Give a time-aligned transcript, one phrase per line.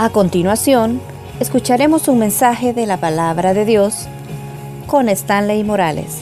[0.00, 1.00] A continuación,
[1.40, 4.06] escucharemos un mensaje de la palabra de Dios
[4.86, 6.20] con Stanley Morales.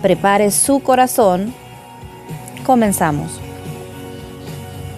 [0.00, 1.52] Prepare su corazón.
[2.64, 3.38] Comenzamos.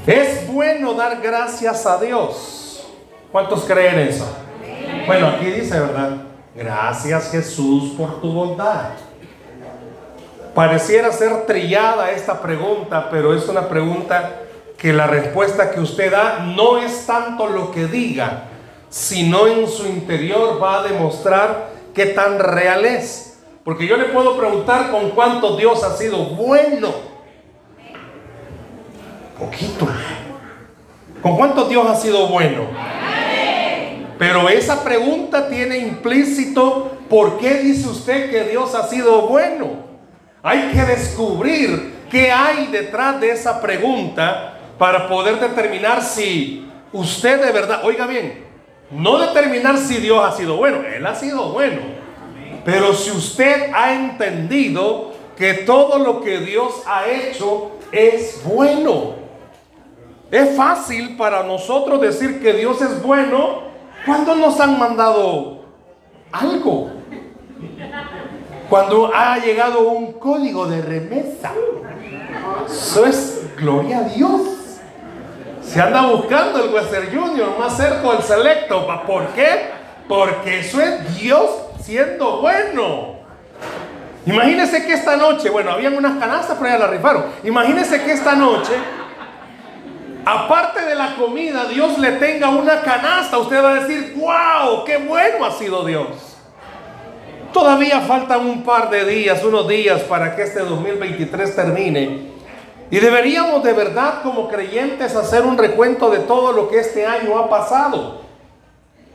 [0.06, 2.86] Es bueno dar gracias a Dios.
[3.32, 4.32] ¿Cuántos creen eso?
[5.04, 6.18] Bueno, aquí dice, ¿verdad?
[6.54, 8.90] Gracias Jesús por tu bondad.
[10.54, 14.36] Pareciera ser trillada esta pregunta, pero es una pregunta
[14.82, 18.48] que la respuesta que usted da no es tanto lo que diga,
[18.90, 23.38] sino en su interior va a demostrar qué tan real es.
[23.62, 26.92] Porque yo le puedo preguntar con cuánto Dios ha sido bueno.
[29.38, 29.86] Poquito.
[31.22, 32.66] ¿Con cuánto Dios ha sido bueno?
[34.18, 39.76] Pero esa pregunta tiene implícito por qué dice usted que Dios ha sido bueno.
[40.42, 47.52] Hay que descubrir qué hay detrás de esa pregunta para poder determinar si usted de
[47.52, 48.44] verdad, oiga bien,
[48.90, 51.82] no determinar si Dios ha sido bueno, Él ha sido bueno,
[52.64, 59.14] pero si usted ha entendido que todo lo que Dios ha hecho es bueno.
[60.32, 63.60] Es fácil para nosotros decir que Dios es bueno
[64.04, 65.60] cuando nos han mandado
[66.32, 66.90] algo.
[68.68, 71.52] Cuando ha llegado un código de remesa.
[72.66, 74.61] Eso es gloria a Dios.
[75.64, 78.86] Se anda buscando el Western Junior más cerca del Selecto.
[79.06, 79.70] ¿Por qué?
[80.08, 81.50] Porque eso es Dios
[81.82, 83.16] siendo bueno.
[84.26, 87.24] Imagínese que esta noche, bueno, habían unas canastas, pero ya la rifaron.
[87.42, 88.72] Imagínese que esta noche,
[90.24, 93.38] aparte de la comida, Dios le tenga una canasta.
[93.38, 96.06] Usted va a decir, wow, qué bueno ha sido Dios.
[97.52, 102.32] Todavía faltan un par de días, unos días para que este 2023 termine.
[102.92, 107.38] Y deberíamos de verdad como creyentes hacer un recuento de todo lo que este año
[107.38, 108.20] ha pasado.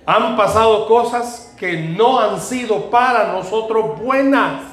[0.08, 4.63] Han pasado cosas que no han sido para nosotros buenas.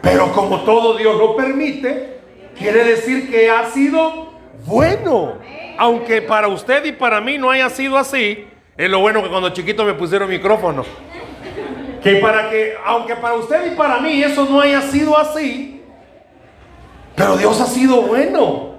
[0.00, 2.18] Pero como todo Dios lo permite,
[2.56, 4.30] quiere decir que ha sido
[4.64, 5.34] bueno.
[5.76, 9.50] Aunque para usted y para mí no haya sido así, es lo bueno que cuando
[9.50, 10.82] chiquito me pusieron micrófono.
[12.02, 15.73] Que para que, aunque para usted y para mí eso no haya sido así,
[17.14, 18.74] pero Dios ha sido bueno.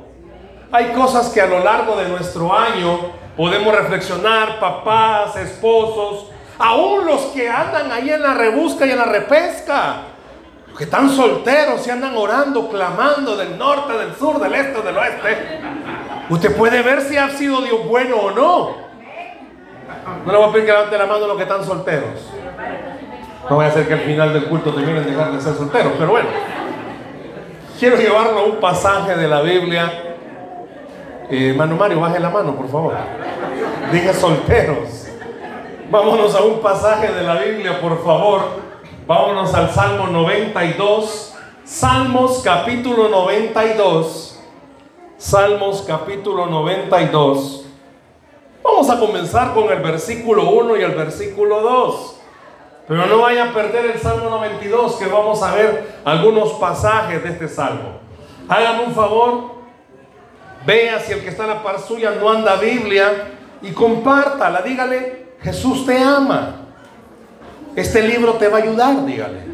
[0.71, 2.99] Hay cosas que a lo largo de nuestro año
[3.37, 9.05] podemos reflexionar, papás, esposos, aún los que andan ahí en la rebusca y en la
[9.05, 9.97] repesca,
[10.67, 14.97] los que están solteros y andan orando, clamando del norte, del sur, del este, del
[14.97, 15.37] oeste.
[16.29, 18.85] Usted puede ver si ha sido Dios bueno o no.
[20.25, 22.31] No le voy a pedir que levante la mano los que están solteros.
[23.49, 25.93] No voy a hacer que al final del culto terminen de dejar de ser solteros,
[25.97, 26.29] pero bueno.
[27.77, 30.15] Quiero llevarlo a un pasaje de la Biblia.
[31.29, 32.93] Eh, Mano Mario, baje la mano, por favor.
[33.91, 35.07] Dije solteros.
[35.91, 38.43] Vámonos a un pasaje de la Biblia, por favor.
[39.05, 41.35] Vámonos al Salmo 92.
[41.65, 44.39] Salmos capítulo 92.
[45.17, 47.65] Salmos capítulo 92.
[48.63, 52.14] Vamos a comenzar con el versículo 1 y el versículo 2.
[52.87, 57.29] Pero no vaya a perder el Salmo 92, que vamos a ver algunos pasajes de
[57.29, 57.99] este Salmo.
[58.47, 59.55] Hágame un favor,
[60.65, 63.31] vea si el que está en la par suya no anda Biblia
[63.63, 66.61] y compártala, dígale, Jesús te ama.
[67.75, 69.45] Este libro te va a ayudar, dígale.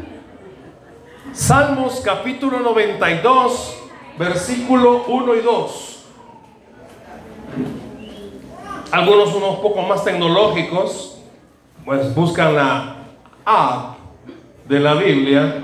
[1.32, 3.76] Salmos capítulo 92,
[4.18, 6.06] versículo 1 y 2.
[8.90, 11.18] Algunos unos poco más tecnológicos,
[11.86, 13.01] pues buscan la
[13.44, 13.96] app
[14.68, 15.62] de la Biblia,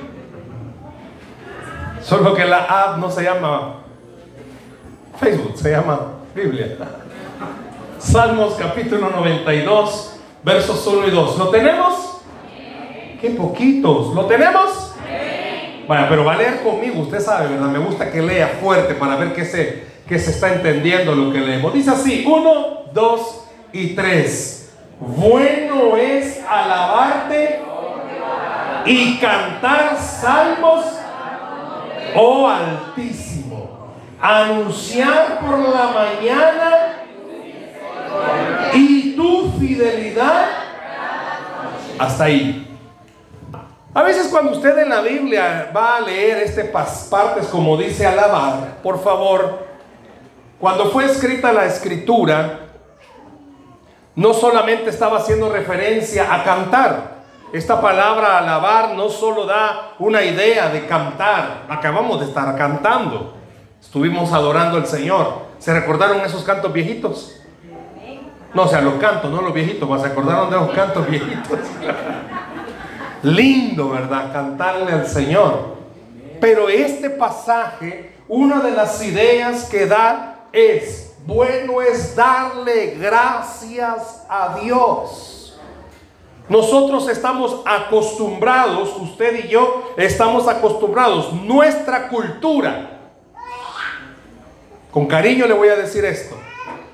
[2.02, 3.74] solo que la app no se llama
[5.18, 6.00] Facebook, se llama
[6.34, 6.76] Biblia.
[7.98, 11.38] Salmos capítulo 92, versos 1 y 2.
[11.38, 12.20] ¿Lo tenemos?
[13.20, 14.14] Qué poquitos.
[14.14, 14.94] ¿Lo tenemos?
[15.88, 17.68] Vaya, pero va a leer conmigo, usted sabe, ¿verdad?
[17.68, 21.40] Me gusta que lea fuerte para ver qué se, qué se está entendiendo lo que
[21.40, 21.72] leemos.
[21.72, 24.74] Dice así, 1, 2 y 3.
[25.00, 27.60] Bueno es alabarte
[28.84, 30.84] y cantar salmos,
[32.14, 33.88] oh Altísimo.
[34.20, 37.04] Anunciar por la mañana
[38.74, 40.46] y tu fidelidad
[41.98, 42.64] hasta ahí.
[43.94, 48.78] A veces cuando usted en la Biblia va a leer este partes como dice alabar,
[48.82, 49.66] por favor,
[50.58, 52.60] cuando fue escrita la escritura,
[54.16, 57.17] no solamente estaba haciendo referencia a cantar.
[57.52, 63.34] Esta palabra alabar no solo da una idea de cantar, acabamos de estar cantando,
[63.80, 65.48] estuvimos adorando al Señor.
[65.58, 67.34] ¿Se recordaron esos cantos viejitos?
[68.52, 71.58] No, o sea, los cantos, no los viejitos, se acordaron de los cantos viejitos.
[73.22, 74.30] Lindo, ¿verdad?
[74.32, 75.76] Cantarle al Señor.
[76.40, 84.58] Pero este pasaje, una de las ideas que da es, bueno es darle gracias a
[84.62, 85.37] Dios.
[86.48, 93.00] Nosotros estamos acostumbrados, usted y yo estamos acostumbrados, nuestra cultura,
[94.90, 96.36] con cariño le voy a decir esto,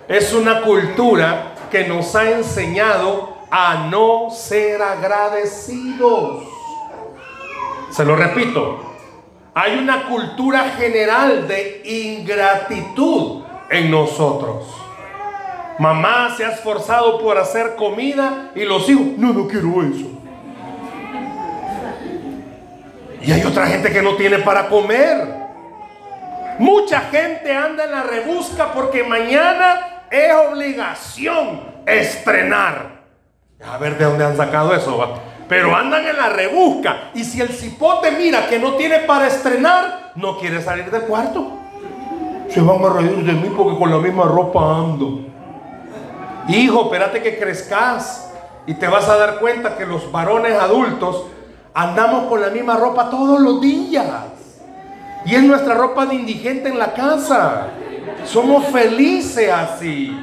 [0.08, 6.42] es una cultura que nos ha enseñado a no ser agradecidos.
[7.90, 8.80] Se lo repito,
[9.54, 14.83] hay una cultura general de ingratitud en nosotros.
[15.78, 20.14] Mamá se ha esforzado por hacer comida y los hijos, no, no quiero eso.
[23.20, 25.44] Y hay otra gente que no tiene para comer.
[26.58, 33.02] Mucha gente anda en la rebusca porque mañana es obligación estrenar.
[33.66, 35.20] A ver de dónde han sacado eso.
[35.48, 37.10] Pero andan en la rebusca.
[37.14, 41.58] Y si el cipote mira que no tiene para estrenar, no quiere salir del cuarto.
[42.48, 45.33] Se van a reír de mí porque con la misma ropa ando.
[46.48, 48.30] Hijo, espérate que crezcas.
[48.66, 51.26] Y te vas a dar cuenta que los varones adultos
[51.74, 54.06] andamos con la misma ropa todos los días.
[55.26, 57.68] Y es nuestra ropa de indigente en la casa.
[58.24, 60.18] Somos felices así.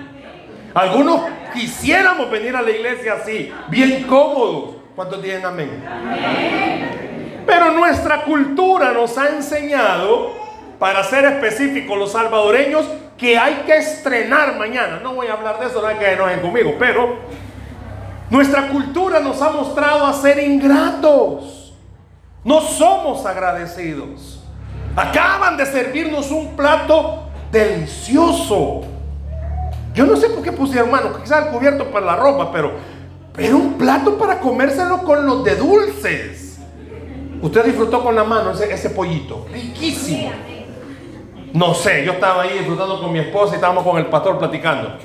[0.73, 1.21] Algunos
[1.53, 4.75] quisiéramos venir a la iglesia así, bien cómodos.
[4.95, 5.83] ¿Cuántos dicen amén?
[5.87, 7.43] amén?
[7.45, 10.33] Pero nuestra cultura nos ha enseñado,
[10.81, 12.83] para ser específicos los salvadoreños,
[13.15, 14.99] que hay que estrenar mañana.
[15.03, 17.17] No voy a hablar de eso, no hay que enojen conmigo, pero
[18.31, 21.75] nuestra cultura nos ha mostrado a ser ingratos.
[22.43, 24.43] No somos agradecidos.
[24.95, 28.81] Acaban de servirnos un plato delicioso.
[29.93, 32.71] Yo no sé por qué pusieron, hermano, quizás el cubierto para la ropa, pero,
[33.33, 36.57] pero un plato para comérselo con los de dulces.
[37.39, 39.45] Usted disfrutó con la mano ese pollito.
[39.53, 40.31] Riquísimo.
[41.53, 44.97] No sé, yo estaba ahí disfrutando con mi esposa y estábamos con el pastor platicando.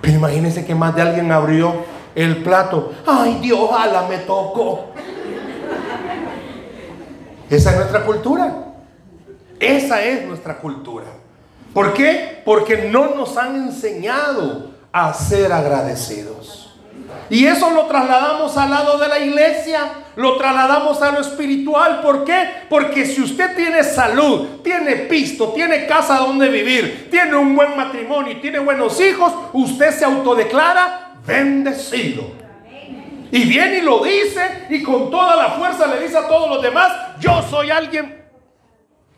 [0.00, 1.74] Pero imagínense que más de alguien abrió
[2.14, 2.92] el plato.
[3.06, 4.86] Ay, Dios, ojalá me tocó.
[7.50, 8.54] Esa es nuestra cultura.
[9.58, 11.06] Esa es nuestra cultura.
[11.74, 12.42] ¿Por qué?
[12.44, 16.69] Porque no nos han enseñado a ser agradecidos.
[17.30, 22.00] Y eso lo trasladamos al lado de la iglesia, lo trasladamos a lo espiritual.
[22.00, 22.64] ¿Por qué?
[22.68, 28.32] Porque si usted tiene salud, tiene pisto, tiene casa donde vivir, tiene un buen matrimonio
[28.32, 32.24] y tiene buenos hijos, usted se autodeclara bendecido.
[33.30, 36.60] Y viene y lo dice y con toda la fuerza le dice a todos los
[36.60, 38.24] demás, yo soy alguien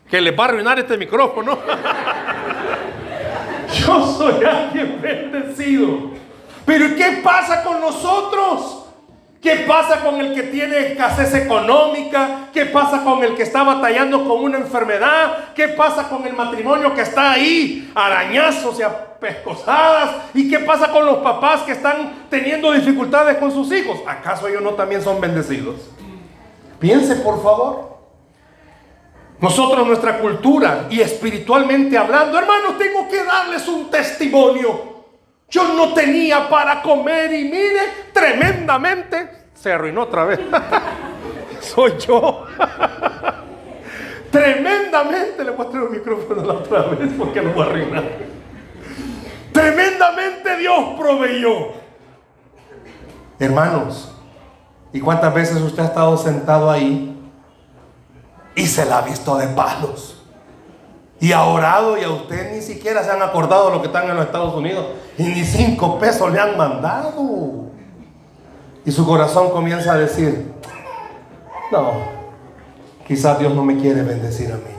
[0.07, 1.57] que le va a arruinar este micrófono.
[3.73, 6.12] yo soy alguien bendecido.
[6.65, 8.83] Pero ¿qué pasa con nosotros?
[9.43, 12.47] ¿Qué pasa con el que tiene escasez económica?
[12.53, 15.53] ¿Qué pasa con el que está batallando con una enfermedad?
[15.53, 20.11] ¿Qué pasa con el matrimonio que está ahí, arañazos y apescosadas?
[20.33, 23.99] ¿Y qué pasa con los papás que están teniendo dificultades con sus hijos?
[24.07, 25.75] ¿Acaso ellos no también son bendecidos?
[26.79, 27.97] Piense, por favor.
[29.41, 34.92] Nosotros, nuestra cultura y espiritualmente hablando, hermanos, tengo que darles un testimonio.
[35.53, 37.81] Yo no tenía para comer y mire,
[38.11, 40.39] tremendamente se arruinó otra vez.
[41.59, 42.47] Soy yo.
[44.31, 48.03] tremendamente le voy a traer el micrófono la otra vez porque lo voy a arruinar.
[49.51, 51.73] Tremendamente Dios proveyó.
[53.37, 54.11] Hermanos,
[54.91, 57.15] ¿y cuántas veces usted ha estado sentado ahí
[58.55, 60.12] y se la ha visto de palos?
[61.19, 64.15] Y ha orado y a usted ni siquiera se han acordado lo que están en
[64.15, 64.85] los Estados Unidos
[65.17, 67.63] y ni cinco pesos le han mandado.
[68.85, 70.51] Y su corazón comienza a decir,
[71.71, 71.93] no,
[73.07, 74.73] quizás Dios no me quiere bendecir a mí.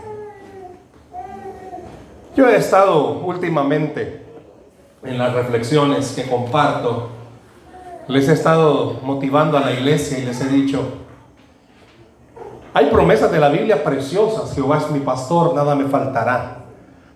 [2.37, 4.25] Yo he estado últimamente
[5.05, 7.11] en las reflexiones que comparto,
[8.09, 11.04] les he estado motivando a la iglesia y les he dicho,
[12.75, 14.53] hay promesas de la Biblia preciosas.
[14.53, 16.65] Jehová es mi pastor, nada me faltará.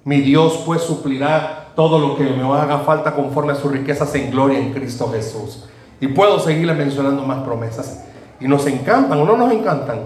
[0.05, 4.31] Mi Dios pues suplirá todo lo que me haga falta conforme a sus riquezas en
[4.31, 5.65] gloria en Cristo Jesús.
[6.01, 8.05] Y puedo seguirle mencionando más promesas.
[8.39, 9.99] Y nos encantan o no nos encantan.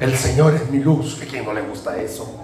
[0.00, 1.20] El Señor es mi luz.
[1.22, 2.34] ¿A quién no le gusta eso?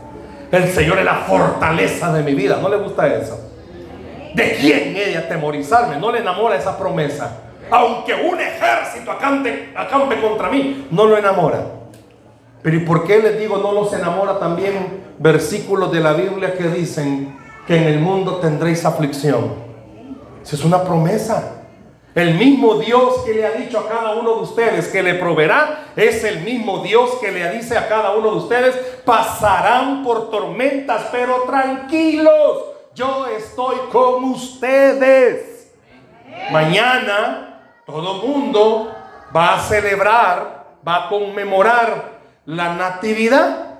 [0.53, 2.59] El Señor es la fortaleza de mi vida.
[2.61, 3.41] ¿No le gusta eso?
[4.35, 5.97] ¿De quién he de atemorizarme?
[5.97, 7.48] ¿No le enamora esa promesa?
[7.71, 11.65] Aunque un ejército acampe, acampe contra mí, no lo enamora.
[12.63, 16.65] Pero ¿y por qué les digo no los enamora también versículos de la Biblia que
[16.69, 19.55] dicen que en el mundo tendréis aflicción?
[20.43, 21.55] Esa es una promesa.
[22.15, 25.85] El mismo Dios que le ha dicho a cada uno de ustedes que le proveerá,
[25.95, 31.07] es el mismo Dios que le dice a cada uno de ustedes, pasarán por tormentas,
[31.13, 35.73] pero tranquilos, yo estoy con ustedes.
[36.51, 37.48] Mañana
[37.89, 38.95] todo mundo
[39.35, 43.79] va a celebrar, va a conmemorar la natividad.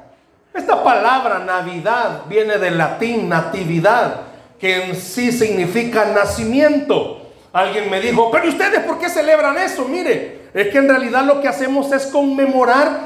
[0.55, 4.23] Esta palabra Navidad viene del latín natividad,
[4.59, 7.21] que en sí significa nacimiento.
[7.53, 9.85] Alguien me dijo, pero ustedes por qué celebran eso?
[9.85, 13.01] Mire, es que en realidad lo que hacemos es conmemorar.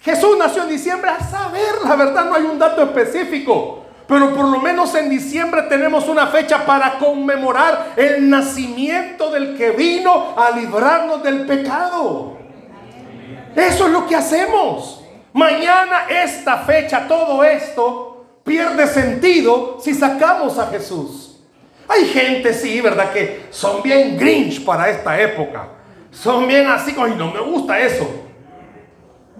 [0.00, 3.79] Jesús nació en diciembre, a saber, la verdad no hay un dato específico.
[4.10, 9.70] Pero por lo menos en diciembre tenemos una fecha para conmemorar el nacimiento del que
[9.70, 12.36] vino a librarnos del pecado.
[13.54, 15.04] Eso es lo que hacemos.
[15.32, 21.40] Mañana esta fecha, todo esto pierde sentido si sacamos a Jesús.
[21.86, 23.12] Hay gente, sí, ¿verdad?
[23.12, 25.68] Que son bien grinch para esta época.
[26.10, 28.10] Son bien así, y no me gusta eso.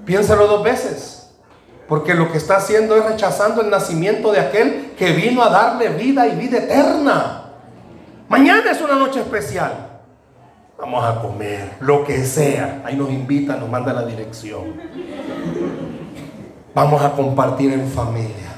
[0.05, 1.20] Piénsalo dos veces.
[1.91, 5.89] Porque lo que está haciendo es rechazando el nacimiento de aquel que vino a darle
[5.89, 7.47] vida y vida eterna.
[8.29, 9.73] Mañana es una noche especial.
[10.79, 12.83] Vamos a comer, lo que sea.
[12.85, 14.73] Ahí nos invita, nos manda la dirección.
[16.73, 18.55] Vamos a compartir en familia.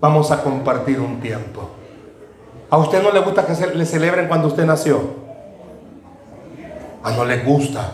[0.00, 1.68] Vamos a compartir un tiempo.
[2.70, 5.02] ¿A usted no le gusta que se le celebren cuando usted nació?
[7.02, 7.92] A no le gusta.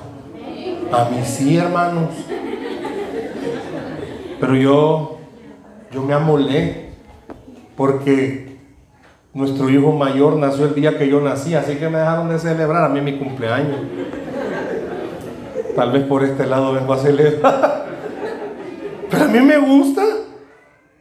[0.92, 2.10] A mí sí, hermanos.
[4.40, 5.18] Pero yo,
[5.92, 6.94] yo me amolé
[7.76, 8.58] porque
[9.34, 12.84] nuestro hijo mayor nació el día que yo nací, así que me dejaron de celebrar
[12.84, 13.80] a mí mi cumpleaños.
[15.76, 17.86] Tal vez por este lado vengo a celebrar.
[19.10, 20.02] Pero a mí me gusta.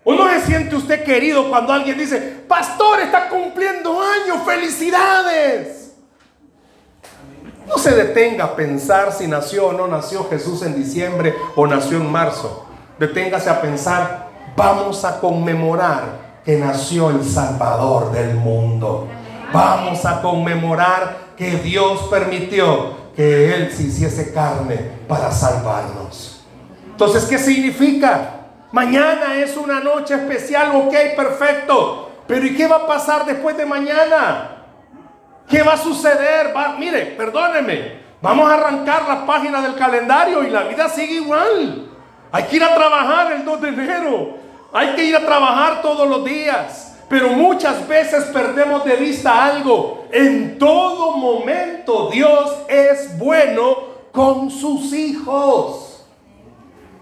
[0.03, 5.93] ¿O no se siente usted querido cuando alguien dice, pastor, está cumpliendo años, felicidades?
[7.67, 11.97] No se detenga a pensar si nació o no nació Jesús en diciembre o nació
[11.97, 12.68] en marzo.
[12.99, 14.27] Deténgase a pensar,
[14.57, 19.07] vamos a conmemorar que nació el Salvador del mundo.
[19.53, 24.75] Vamos a conmemorar que Dios permitió que Él se hiciese carne
[25.07, 26.43] para salvarnos.
[26.91, 28.31] Entonces, ¿qué significa?
[28.73, 32.11] Mañana es una noche especial, ok, perfecto.
[32.27, 34.65] Pero ¿y qué va a pasar después de mañana?
[35.47, 36.53] ¿Qué va a suceder?
[36.77, 37.99] mire, perdóneme.
[38.21, 41.88] Vamos a arrancar la página del calendario y la vida sigue igual.
[42.31, 44.37] Hay que ir a trabajar el 2 de enero.
[44.71, 46.97] Hay que ir a trabajar todos los días.
[47.09, 50.05] Pero muchas veces perdemos de vista algo.
[50.11, 56.05] En todo momento Dios es bueno con sus hijos.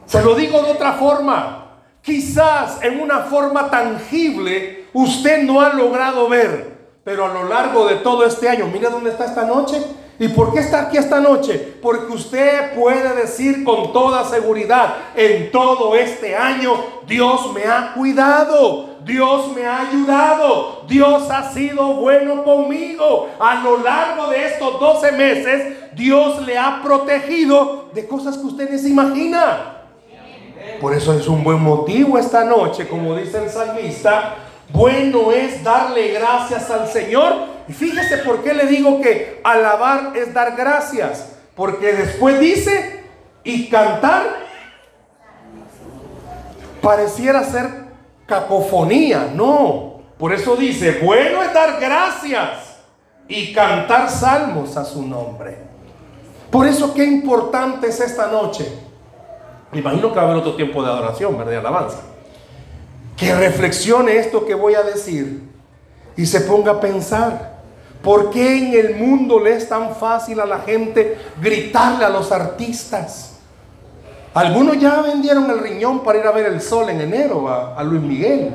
[0.05, 1.65] Se lo digo de otra forma.
[2.01, 7.95] Quizás en una forma tangible usted no ha logrado ver, pero a lo largo de
[7.97, 9.83] todo este año, mire dónde está esta noche.
[10.19, 11.75] ¿Y por qué está aquí esta noche?
[11.81, 16.73] Porque usted puede decir con toda seguridad, en todo este año
[17.05, 23.29] Dios me ha cuidado, Dios me ha ayudado, Dios ha sido bueno conmigo.
[23.39, 28.71] A lo largo de estos 12 meses, Dios le ha protegido de cosas que usted
[28.71, 29.75] ni se imagina.
[30.81, 34.35] Por eso es un buen motivo esta noche, como dice el salmista,
[34.77, 37.33] bueno es darle gracias al Señor.
[37.67, 41.33] Y fíjese por qué le digo que alabar es dar gracias.
[41.55, 43.03] Porque después dice,
[43.43, 44.23] y cantar
[46.81, 47.67] pareciera ser
[48.25, 49.31] cacofonía.
[49.33, 52.77] No, por eso dice, bueno es dar gracias
[53.27, 55.57] y cantar salmos a su nombre.
[56.51, 58.87] Por eso qué importante es esta noche
[59.71, 61.51] me imagino que va a haber otro tiempo de adoración, ¿verdad?
[61.51, 61.99] De alabanza.
[63.17, 65.41] Que reflexione esto que voy a decir
[66.15, 67.57] y se ponga a pensar.
[68.03, 72.31] ¿Por qué en el mundo le es tan fácil a la gente gritarle a los
[72.31, 73.39] artistas?
[74.35, 78.03] Algunos ya vendieron el riñón para ir a ver el sol en enero a, Luis
[78.03, 78.51] Miguel.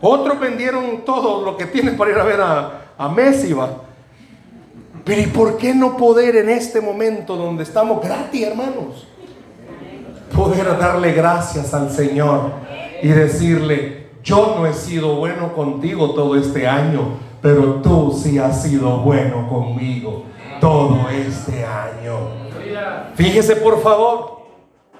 [0.00, 3.54] Otros vendieron todo lo que tienen para ir a ver a, a Messi.
[5.04, 9.06] Pero ¿y por qué no poder en este momento donde estamos gratis, hermanos?
[10.34, 12.50] poder darle gracias al Señor
[13.02, 18.62] y decirle, yo no he sido bueno contigo todo este año, pero tú sí has
[18.62, 20.24] sido bueno conmigo
[20.60, 22.18] todo este año.
[23.14, 24.42] Fíjese por favor,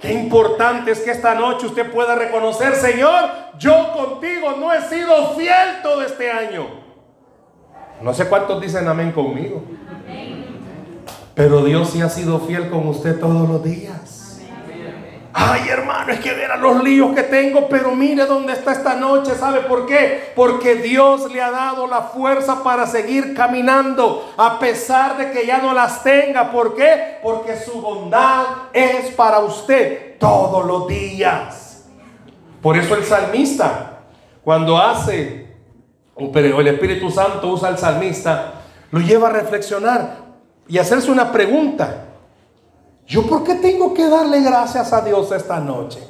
[0.00, 3.24] qué importante es que esta noche usted pueda reconocer, Señor,
[3.58, 6.66] yo contigo no he sido fiel todo este año.
[8.02, 9.62] No sé cuántos dicen amén conmigo.
[11.34, 14.15] Pero Dios sí ha sido fiel con usted todos los días.
[15.38, 19.34] Ay, hermano, es que verá los líos que tengo, pero mire dónde está esta noche.
[19.34, 20.32] ¿Sabe por qué?
[20.34, 25.58] Porque Dios le ha dado la fuerza para seguir caminando, a pesar de que ya
[25.58, 26.50] no las tenga.
[26.50, 27.18] ¿Por qué?
[27.22, 31.84] Porque su bondad es para usted todos los días.
[32.62, 34.04] Por eso el salmista,
[34.42, 35.54] cuando hace,
[36.32, 38.54] pero el Espíritu Santo usa al salmista,
[38.90, 40.16] lo lleva a reflexionar
[40.66, 42.05] y hacerse una pregunta.
[43.06, 46.00] ¿Yo por qué tengo que darle gracias a Dios esta noche?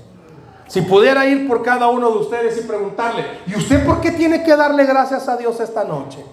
[0.69, 4.43] Si pudiera ir por cada uno de ustedes y preguntarle, ¿y usted por qué tiene
[4.43, 6.25] que darle gracias a Dios esta noche?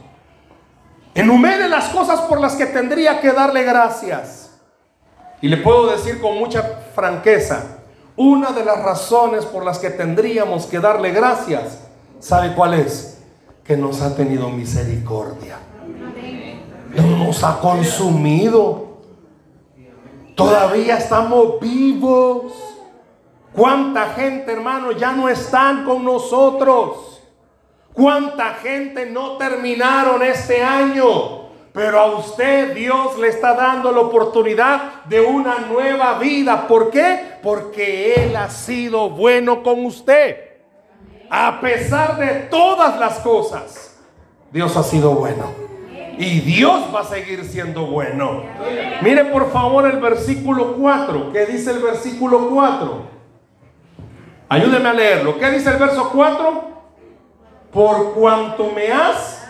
[1.13, 4.51] Enumere las cosas por las que tendría que darle gracias.
[5.41, 6.63] Y le puedo decir con mucha
[6.95, 7.63] franqueza,
[8.15, 11.79] una de las razones por las que tendríamos que darle gracias,
[12.19, 13.19] ¿sabe cuál es?
[13.63, 15.57] Que nos ha tenido misericordia.
[16.95, 18.92] No nos ha consumido.
[20.35, 22.53] Todavía estamos vivos.
[23.53, 27.21] ¿Cuánta gente, hermano, ya no están con nosotros?
[27.93, 31.43] ¿Cuánta gente no terminaron este año?
[31.71, 36.67] Pero a usted Dios le está dando la oportunidad de una nueva vida.
[36.67, 37.37] ¿Por qué?
[37.41, 40.53] Porque Él ha sido bueno con usted.
[41.29, 43.97] A pesar de todas las cosas,
[44.51, 45.62] Dios ha sido bueno.
[46.17, 48.43] Y Dios va a seguir siendo bueno.
[49.01, 51.31] Mire por favor el versículo 4.
[51.31, 53.13] ¿Qué dice el versículo 4?
[54.49, 55.39] Ayúdeme a leerlo.
[55.39, 56.63] ¿Qué dice el verso 4?
[57.71, 59.47] Por cuanto me has...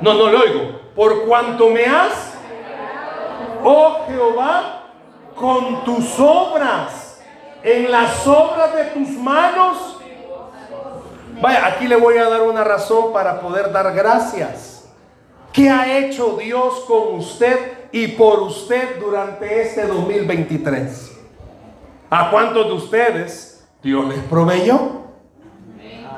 [0.00, 0.80] No, no le oigo.
[0.94, 2.34] Por cuanto me has...
[3.64, 4.84] Oh Jehová,
[5.34, 7.20] con tus obras,
[7.64, 9.98] en las obras de tus manos.
[11.40, 14.75] Vaya, aquí le voy a dar una razón para poder dar gracias.
[15.56, 21.18] ¿Qué ha hecho Dios con usted y por usted durante este 2023?
[22.10, 24.78] ¿A cuántos de ustedes Dios les proveyó?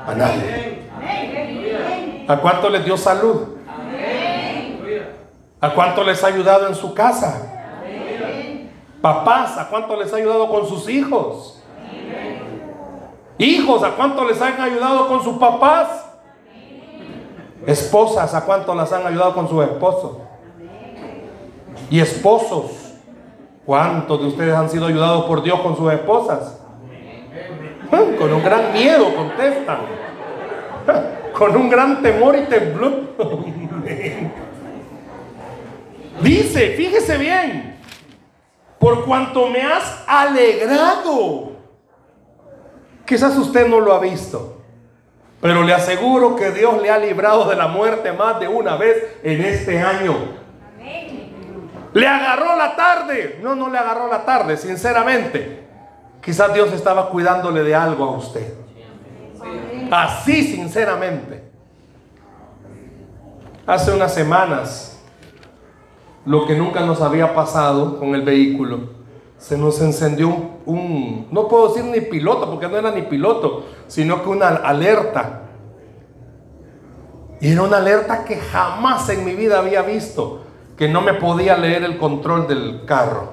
[0.05, 0.81] A nadie.
[2.27, 3.55] ¿A cuántos les dio salud?
[5.61, 7.79] ¿A cuántos les ha ayudado en su casa?
[9.01, 11.63] Papás, ¿a cuántos les ha ayudado con sus hijos?
[13.37, 16.08] Hijos, ¿a cuántos les han ayudado con sus papás?
[17.65, 20.21] Esposas, ¿a cuánto las han ayudado con su esposo?
[21.89, 22.95] Y esposos,
[23.65, 26.59] ¿cuántos de ustedes han sido ayudados por Dios con sus esposas?
[27.89, 29.79] Con un gran miedo contestan.
[31.33, 33.15] Con un gran temor y temblor.
[36.21, 37.79] Dice, fíjese bien,
[38.77, 41.53] por cuanto me has alegrado.
[43.05, 44.58] Quizás usted no lo ha visto.
[45.41, 49.17] Pero le aseguro que Dios le ha librado de la muerte más de una vez
[49.23, 50.15] en este año.
[51.93, 53.39] Le agarró la tarde.
[53.41, 55.67] No, no le agarró la tarde, sinceramente.
[56.21, 58.53] Quizás Dios estaba cuidándole de algo a usted.
[59.89, 61.43] Así, sinceramente.
[63.65, 64.99] Hace unas semanas,
[66.25, 68.98] lo que nunca nos había pasado con el vehículo
[69.39, 74.21] se nos encendió un, no puedo decir ni piloto, porque no era ni piloto, sino
[74.21, 75.43] que una alerta.
[77.39, 80.41] Y era una alerta que jamás en mi vida había visto,
[80.77, 83.31] que no me podía leer el control del carro.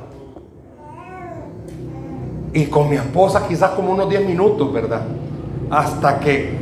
[2.53, 5.03] Y con mi esposa quizás como unos 10 minutos, ¿verdad?
[5.71, 6.57] Hasta que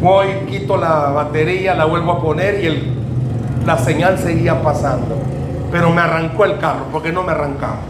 [0.00, 5.33] voy, quito la batería, la vuelvo a poner y la señal seguía pasando
[5.74, 7.80] pero me arrancó el carro porque no me arrancaba.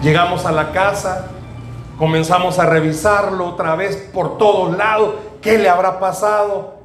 [0.00, 1.26] Llegamos a la casa,
[1.98, 6.76] comenzamos a revisarlo otra vez por todos lados, ¿qué le habrá pasado?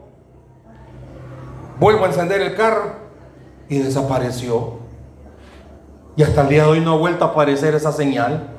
[1.80, 2.96] Vuelvo a encender el carro
[3.70, 4.80] y desapareció.
[6.18, 8.50] Y hasta el día de hoy no ha vuelto a aparecer esa señal.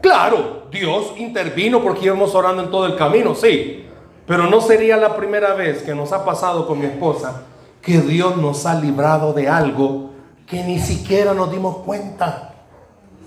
[0.00, 3.86] Claro, Dios intervino porque íbamos orando en todo el camino, sí.
[4.26, 7.42] Pero no sería la primera vez que nos ha pasado con mi esposa
[7.82, 10.10] que Dios nos ha librado de algo
[10.46, 12.54] que ni siquiera nos dimos cuenta.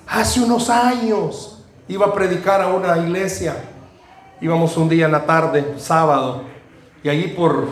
[0.08, 3.56] Hace unos años iba a predicar a una iglesia.
[4.42, 6.42] Íbamos un día en la tarde, sábado,
[7.02, 7.68] y allí por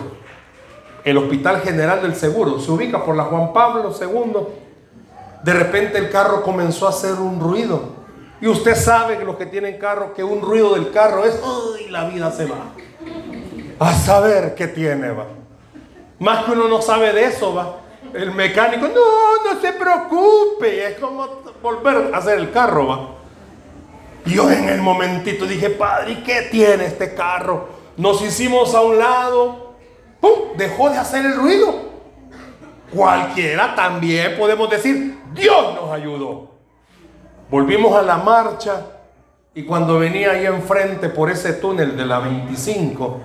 [1.04, 4.36] el Hospital General del Seguro, se ubica por la Juan Pablo II.
[5.42, 8.02] De repente el carro comenzó a hacer un ruido.
[8.40, 11.90] Y usted sabe que los que tienen carro, que un ruido del carro es, ¡ay,
[11.90, 12.72] la vida se va!
[13.78, 15.26] A saber qué tiene, va.
[16.22, 17.78] Más que uno no sabe de eso, va.
[18.14, 20.86] El mecánico, no, no se preocupe.
[20.86, 21.26] Es como
[21.60, 23.08] volver a hacer el carro, va.
[24.24, 27.66] Yo en el momentito dije, padre, ¿y qué tiene este carro?
[27.96, 29.74] Nos hicimos a un lado.
[30.20, 30.56] ¡Pum!
[30.56, 31.90] Dejó de hacer el ruido.
[32.94, 36.52] Cualquiera también podemos decir, Dios nos ayudó.
[37.50, 38.86] Volvimos a la marcha
[39.56, 43.20] y cuando venía ahí enfrente por ese túnel de la 25,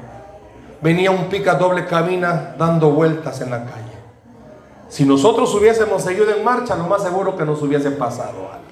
[0.81, 3.97] venía un pica doble cabina dando vueltas en la calle.
[4.89, 8.67] Si nosotros hubiésemos seguido en marcha, lo más seguro que nos hubiese pasado algo.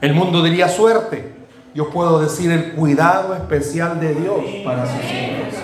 [0.00, 1.36] El mundo diría suerte.
[1.74, 5.54] Yo puedo decir el cuidado especial de Dios para sus hijos.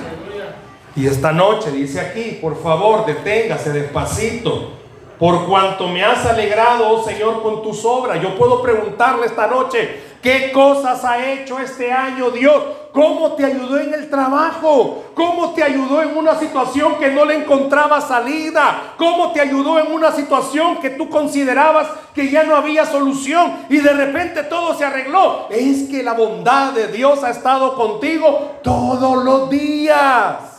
[0.97, 4.84] Y esta noche dice aquí, por favor, deténgase despacito.
[5.25, 8.21] Por cuanto me has alegrado, oh Señor, con tus obras.
[8.21, 12.63] Yo puedo preguntarle esta noche, ¿qué cosas ha hecho este año Dios?
[12.93, 15.03] ¿Cómo te ayudó en el trabajo?
[15.15, 18.93] ¿Cómo te ayudó en una situación que no le encontraba salida?
[18.99, 23.79] ¿Cómo te ayudó en una situación que tú considerabas que ya no había solución y
[23.79, 25.47] de repente todo se arregló?
[25.49, 30.54] Es que la bondad de Dios ha estado contigo todos los días.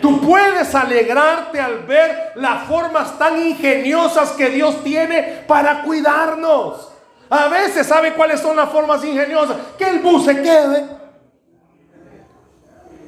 [0.00, 6.92] Tú puedes alegrarte al ver las formas tan ingeniosas que Dios tiene para cuidarnos.
[7.28, 9.56] A veces, ¿sabe cuáles son las formas ingeniosas?
[9.76, 10.98] Que el bus se quede.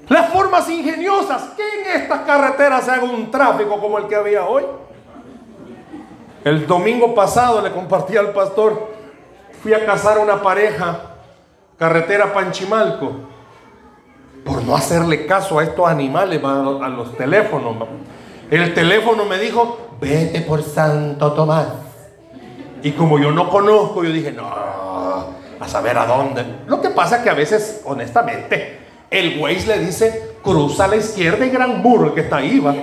[0.09, 4.45] Las formas ingeniosas, que en estas carreteras se haga un tráfico como el que había
[4.45, 4.65] hoy.
[6.43, 8.93] El domingo pasado le compartí al pastor,
[9.63, 10.99] fui a casar a una pareja,
[11.79, 13.31] carretera Panchimalco
[14.51, 17.77] por no hacerle caso a estos animales, a los teléfonos.
[18.51, 21.69] El teléfono me dijo, vete por Santo Tomás.
[22.83, 26.45] Y como yo no conozco, yo dije, no, a saber a dónde.
[26.67, 30.97] Lo que pasa es que a veces, honestamente, el Waze le dice, cruza a la
[30.97, 32.75] izquierda y gran muro que está ahí, va.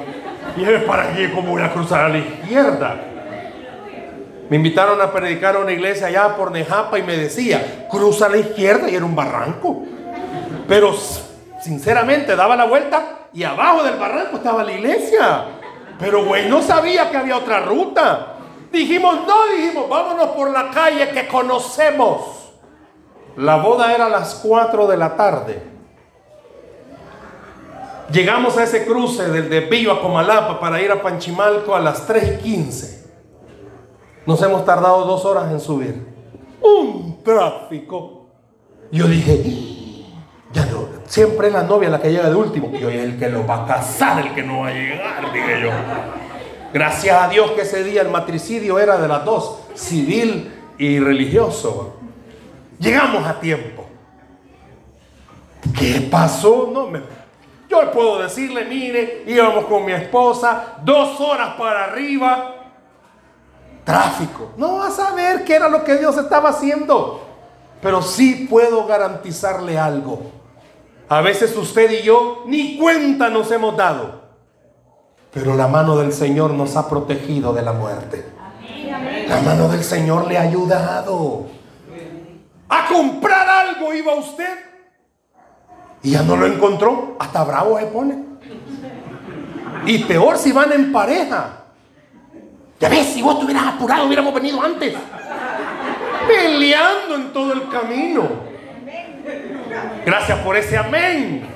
[0.56, 2.96] Y es para qué, ¿cómo voy a cruzar a la izquierda?
[4.50, 8.30] Me invitaron a predicar a una iglesia allá por Nejapa y me decía, cruza a
[8.30, 9.84] la izquierda y era un barranco.
[10.66, 10.94] Pero
[11.68, 15.46] sinceramente daba la vuelta y abajo del barranco estaba la iglesia.
[16.00, 18.36] Pero güey, no sabía que había otra ruta.
[18.72, 22.54] Dijimos, no, dijimos, vámonos por la calle que conocemos.
[23.36, 25.62] La boda era a las 4 de la tarde.
[28.12, 32.08] Llegamos a ese cruce del de Pillo a Comalapa para ir a Panchimalco a las
[32.08, 33.06] 3.15.
[34.26, 36.08] Nos hemos tardado dos horas en subir.
[36.62, 38.28] Un tráfico.
[38.92, 40.06] Yo dije,
[40.54, 42.70] ya no, Siempre es la novia la que llega de último.
[42.78, 45.34] Y hoy es el que lo va a casar, el que no va a llegar,
[45.34, 45.70] dije yo.
[46.74, 51.96] Gracias a Dios que ese día el matricidio era de las dos, civil y religioso.
[52.78, 53.86] Llegamos a tiempo.
[55.78, 56.70] ¿Qué pasó?
[56.74, 57.02] No me,
[57.70, 62.56] yo puedo decirle, mire, íbamos con mi esposa, dos horas para arriba,
[63.84, 64.52] tráfico.
[64.58, 67.26] No vas a saber qué era lo que Dios estaba haciendo,
[67.82, 70.37] pero sí puedo garantizarle algo.
[71.10, 74.28] A veces usted y yo ni cuenta nos hemos dado.
[75.34, 78.26] Pero la mano del Señor nos ha protegido de la muerte.
[79.28, 81.46] La mano del Señor le ha ayudado.
[82.70, 84.58] A comprar algo iba usted.
[86.04, 87.16] Y ya no lo encontró.
[87.20, 88.24] Hasta bravo se pone.
[89.86, 91.66] Y peor si van en pareja.
[92.80, 94.94] Ya ves, si vos te hubieras apurado, hubiéramos venido antes.
[96.28, 98.24] Peleando en todo el camino.
[100.06, 101.48] Gracias por ese amén.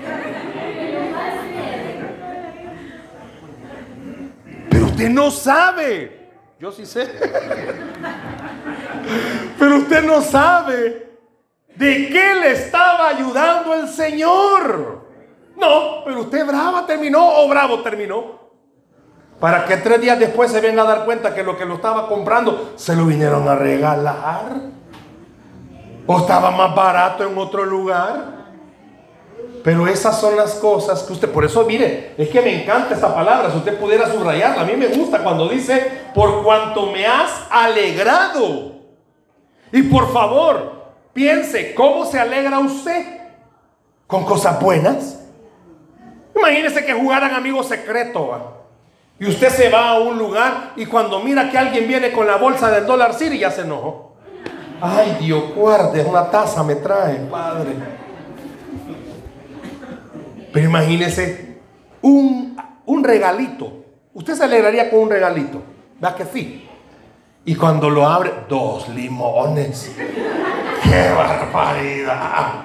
[4.70, 6.30] Pero usted no sabe.
[6.60, 7.10] Yo sí sé.
[9.58, 11.10] Pero usted no sabe
[11.76, 15.08] de qué le estaba ayudando el Señor.
[15.58, 18.42] No, pero usted brava terminó o bravo terminó.
[19.40, 22.08] Para que tres días después se venga a dar cuenta que lo que lo estaba
[22.08, 24.81] comprando se lo vinieron a regalar.
[26.08, 28.42] ¿O estaba más barato en otro lugar?
[29.64, 33.14] Pero esas son las cosas que usted, por eso mire, es que me encanta esta
[33.14, 37.46] palabra, si usted pudiera subrayarla, a mí me gusta cuando dice, por cuanto me has
[37.50, 38.72] alegrado.
[39.72, 43.20] Y por favor, piense, ¿cómo se alegra usted?
[44.08, 45.20] ¿Con cosas buenas?
[46.36, 48.30] Imagínese que jugaran amigos secretos.
[49.20, 52.38] Y usted se va a un lugar y cuando mira que alguien viene con la
[52.38, 54.11] bolsa del dólar City ya se enojó.
[54.82, 57.74] Ay, Dios guarde, una taza me trae, Padre.
[60.52, 61.60] Pero imagínese
[62.02, 63.72] un, un regalito.
[64.14, 65.62] Usted se alegraría con un regalito.
[66.00, 66.68] ¿Verdad que sí?
[67.46, 69.96] Y cuando lo abre, dos limones.
[70.84, 72.64] ¡Qué barbaridad!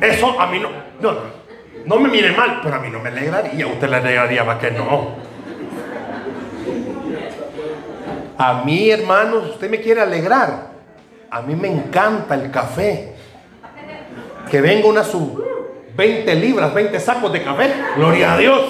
[0.00, 0.68] Eso a mí no,
[1.00, 1.18] no,
[1.84, 3.66] no me mire mal, pero a mí no me alegraría.
[3.66, 5.25] usted le alegraría, ¿va que no?
[8.38, 10.68] A mí, hermanos, usted me quiere alegrar.
[11.30, 13.14] A mí me encanta el café.
[14.50, 15.44] Que venga una sub
[15.96, 17.72] 20 libras, 20 sacos de café.
[17.96, 18.62] Gloria a Dios.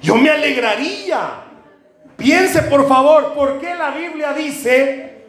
[0.00, 1.42] Yo me alegraría.
[2.16, 5.24] Piense por favor, ¿por qué la Biblia dice,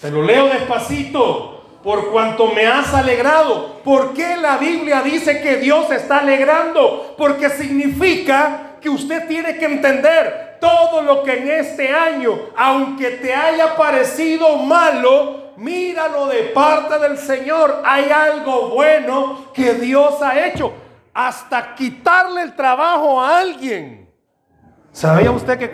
[0.00, 3.80] se lo leo despacito, por cuanto me has alegrado?
[3.82, 7.14] ¿Por qué la Biblia dice que Dios está alegrando?
[7.16, 13.34] Porque significa que usted tiene que entender todo lo que en este año, aunque te
[13.34, 17.80] haya parecido malo, míralo de parte del Señor.
[17.82, 20.74] Hay algo bueno que Dios ha hecho.
[21.14, 24.06] Hasta quitarle el trabajo a alguien.
[24.92, 25.72] ¿Sabía usted que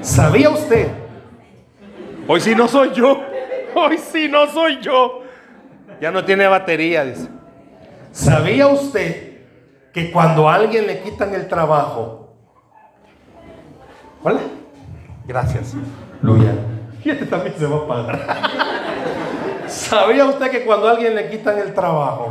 [0.00, 0.88] ¿Sabía usted?
[2.26, 3.22] Hoy sí no soy yo.
[3.76, 5.22] Hoy sí no soy yo.
[6.00, 7.28] Ya no tiene batería, dice.
[8.10, 9.25] ¿Sabía usted
[9.96, 12.28] que cuando a alguien le quitan el trabajo,
[14.22, 14.40] hola,
[15.26, 15.72] gracias,
[16.20, 16.52] Luya,
[17.02, 18.26] y este también se va a pagar.
[19.68, 22.30] ¿Sabía usted que cuando a alguien le quitan el trabajo,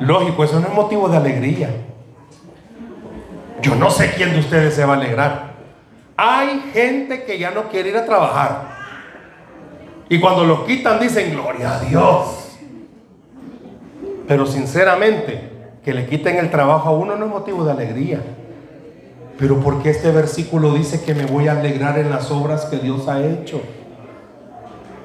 [0.00, 1.70] lógico, eso no es motivo de alegría?
[3.62, 5.52] Yo no sé quién de ustedes se va a alegrar.
[6.16, 8.62] Hay gente que ya no quiere ir a trabajar.
[10.08, 12.58] Y cuando los quitan dicen, gloria a Dios.
[14.26, 15.49] Pero sinceramente,
[15.84, 18.20] que le quiten el trabajo a uno no es motivo de alegría.
[19.38, 23.08] Pero porque este versículo dice que me voy a alegrar en las obras que Dios
[23.08, 23.62] ha hecho.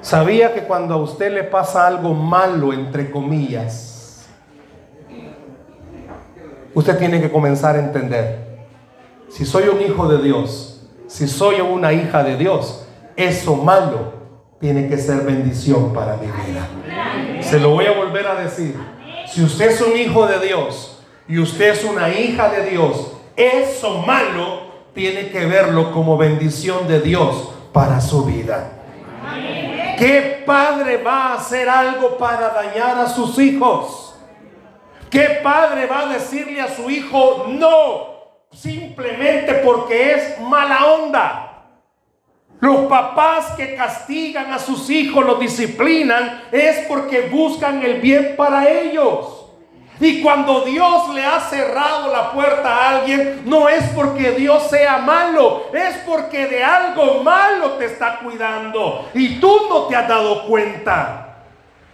[0.02, 4.28] Sabía que cuando a usted le pasa algo malo, entre comillas,
[6.74, 8.46] usted tiene que comenzar a entender,
[9.30, 12.86] si soy un hijo de Dios, si soy una hija de Dios,
[13.16, 14.14] eso malo
[14.60, 16.68] tiene que ser bendición para mi vida.
[17.42, 18.76] Se lo voy a volver a decir.
[19.36, 24.02] Si usted es un hijo de Dios y usted es una hija de Dios, eso
[24.04, 24.62] malo
[24.94, 28.72] tiene que verlo como bendición de Dios para su vida.
[30.00, 34.16] ¿Qué padre va a hacer algo para dañar a sus hijos?
[35.10, 38.08] ¿Qué padre va a decirle a su hijo no
[38.54, 41.55] simplemente porque es mala onda?
[42.60, 48.70] Los papás que castigan a sus hijos, los disciplinan, es porque buscan el bien para
[48.70, 49.46] ellos.
[50.00, 54.98] Y cuando Dios le ha cerrado la puerta a alguien, no es porque Dios sea
[54.98, 60.44] malo, es porque de algo malo te está cuidando y tú no te has dado
[60.48, 61.38] cuenta.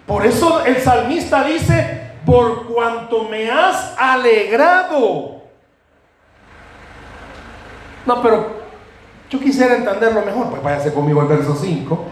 [0.08, 5.42] Por eso el salmista dice, por cuanto me has alegrado.
[8.06, 8.61] No, pero
[9.32, 12.06] yo quisiera entenderlo mejor, pues váyase conmigo al verso 5.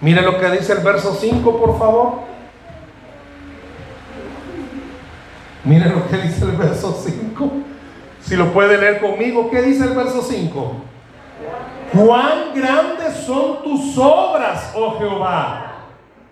[0.00, 2.14] Mire lo que dice el verso 5, por favor.
[5.64, 7.52] Mire lo que dice el verso 5.
[8.20, 10.72] Si lo puede leer conmigo, ¿qué dice el verso 5?
[11.92, 15.72] Cuán grandes son tus obras, oh Jehová.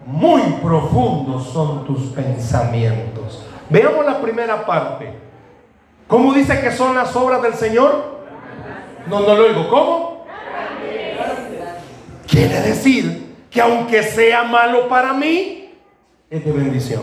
[0.04, 3.46] Muy profundos son tus pensamientos.
[3.70, 5.14] Veamos la primera parte.
[6.08, 8.11] ¿Cómo dice que son las obras del Señor?
[9.08, 9.68] No, no lo oigo.
[9.68, 10.24] ¿Cómo?
[12.26, 15.74] Quiere decir que aunque sea malo para mí,
[16.30, 17.02] es de bendición.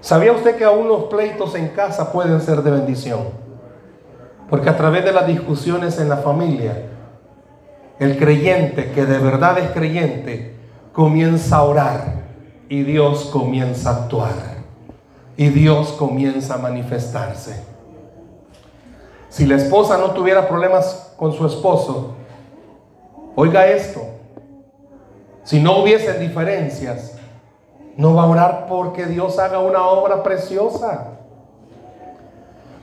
[0.00, 3.20] ¿Sabía usted que aún los pleitos en casa pueden ser de bendición?
[4.48, 6.86] Porque a través de las discusiones en la familia,
[7.98, 10.56] el creyente que de verdad es creyente
[10.92, 12.14] comienza a orar
[12.68, 14.54] y Dios comienza a actuar
[15.36, 17.62] y Dios comienza a manifestarse.
[19.34, 22.14] Si la esposa no tuviera problemas con su esposo,
[23.34, 24.00] oiga esto,
[25.42, 27.18] si no hubiesen diferencias,
[27.96, 31.18] no va a orar porque Dios haga una obra preciosa.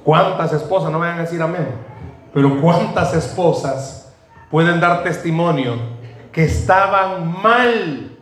[0.04, 1.70] ¿Cuántas esposas, no vayan a decir amén,
[2.34, 4.14] pero cuántas esposas
[4.50, 5.76] pueden dar testimonio
[6.34, 8.18] que estaban mal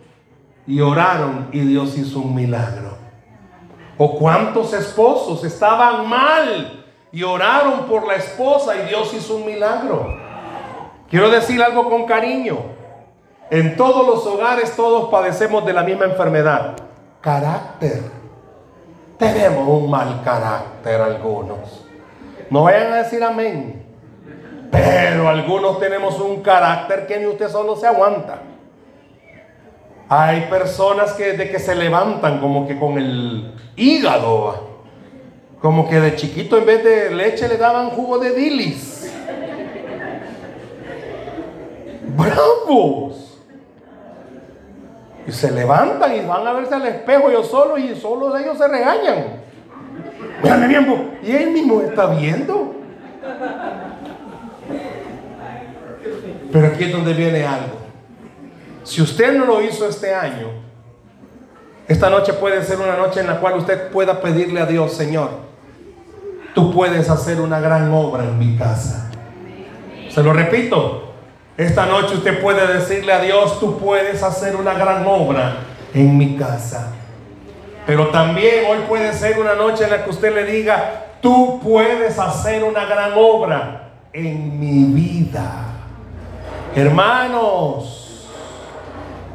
[0.68, 2.96] y oraron y Dios hizo un milagro?
[3.98, 6.79] ¿O cuántos esposos estaban mal
[7.12, 10.16] y oraron por la esposa y Dios hizo un milagro.
[11.10, 12.58] Quiero decir algo con cariño.
[13.50, 16.76] En todos los hogares todos padecemos de la misma enfermedad.
[17.20, 18.04] Carácter.
[19.18, 21.86] Tenemos un mal carácter algunos.
[22.50, 23.86] No vayan a decir amén.
[24.72, 28.44] Pero algunos tenemos un carácter que ni usted solo se aguanta.
[30.08, 34.69] Hay personas que de que se levantan como que con el hígado
[35.62, 39.12] como que de chiquito en vez de leche le daban jugo de dilis.
[42.16, 43.38] ¡Bravos!
[45.28, 48.68] Y se levantan y van a verse al espejo ellos solos y solo ellos se
[48.68, 49.42] regañan.
[50.42, 52.76] Mírame bien, y él mismo está viendo.
[56.52, 57.78] Pero aquí es donde viene algo.
[58.84, 60.48] Si usted no lo hizo este año,
[61.88, 65.49] esta noche puede ser una noche en la cual usted pueda pedirle a Dios, Señor,
[66.54, 69.10] tú puedes hacer una gran obra en mi casa.
[70.10, 71.14] Se lo repito,
[71.58, 75.58] esta noche usted puede decirle a Dios, tú puedes hacer una gran obra
[75.94, 76.94] en mi casa.
[77.86, 82.18] Pero también hoy puede ser una noche en la que usted le diga, tú puedes
[82.18, 85.66] hacer una gran obra en mi vida.
[86.76, 88.28] Hermanos,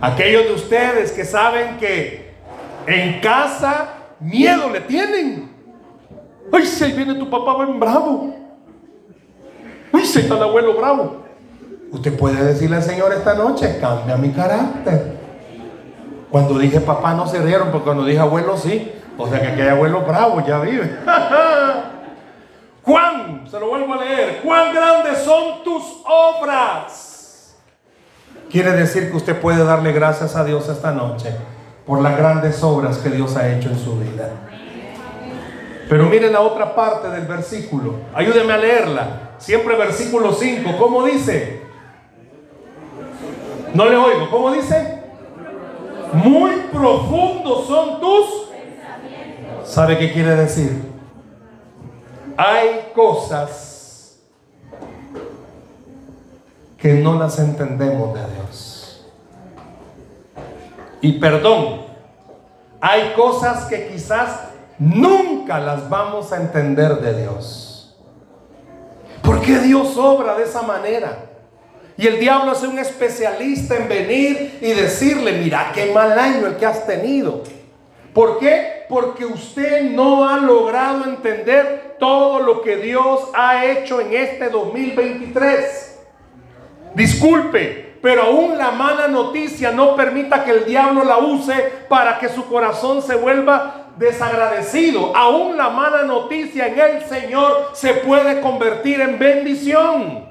[0.01, 2.35] aquellos de ustedes que saben que
[2.87, 3.89] en casa
[4.21, 5.54] miedo le tienen.
[6.55, 8.33] Ay, si ahí viene tu papá bien bravo.
[9.93, 11.25] Ay, si está el abuelo bravo.
[11.91, 15.19] Usted puede decirle al Señor esta noche, cambia mi carácter.
[16.31, 18.93] Cuando dije papá no se rieron, porque cuando dije abuelo sí.
[19.19, 20.97] O sea que hay abuelo bravo, ya vive.
[22.85, 24.41] Juan, se lo vuelvo a leer.
[24.45, 27.57] Cuán grandes son tus obras.
[28.49, 31.35] Quiere decir que usted puede darle gracias a Dios esta noche
[31.85, 34.31] por las grandes obras que Dios ha hecho en su vida.
[35.89, 37.95] Pero miren la otra parte del versículo.
[38.15, 39.35] Ayúdeme a leerla.
[39.39, 40.77] Siempre versículo 5.
[40.79, 41.63] ¿Cómo dice?
[43.75, 44.31] No le oigo.
[44.31, 45.03] ¿Cómo dice?
[46.13, 48.45] Muy profundos son tus.
[49.65, 50.93] ¿Sabe qué quiere decir?
[52.37, 54.21] Hay cosas
[56.79, 59.07] que no las entendemos de Dios.
[61.01, 61.83] Y perdón,
[62.81, 67.97] hay cosas que quizás nunca las vamos a entender de Dios.
[69.23, 71.31] ¿Por qué Dios obra de esa manera?
[71.97, 76.57] Y el diablo es un especialista en venir y decirle, mira qué mal año el
[76.57, 77.43] que has tenido.
[78.13, 78.85] ¿Por qué?
[78.89, 86.01] Porque usted no ha logrado entender todo lo que Dios ha hecho en este 2023.
[86.95, 91.55] Disculpe, pero aún la mala noticia no permita que el diablo la use
[91.89, 95.15] para que su corazón se vuelva desagradecido.
[95.17, 100.29] Aún la mala noticia en el Señor se puede convertir en bendición.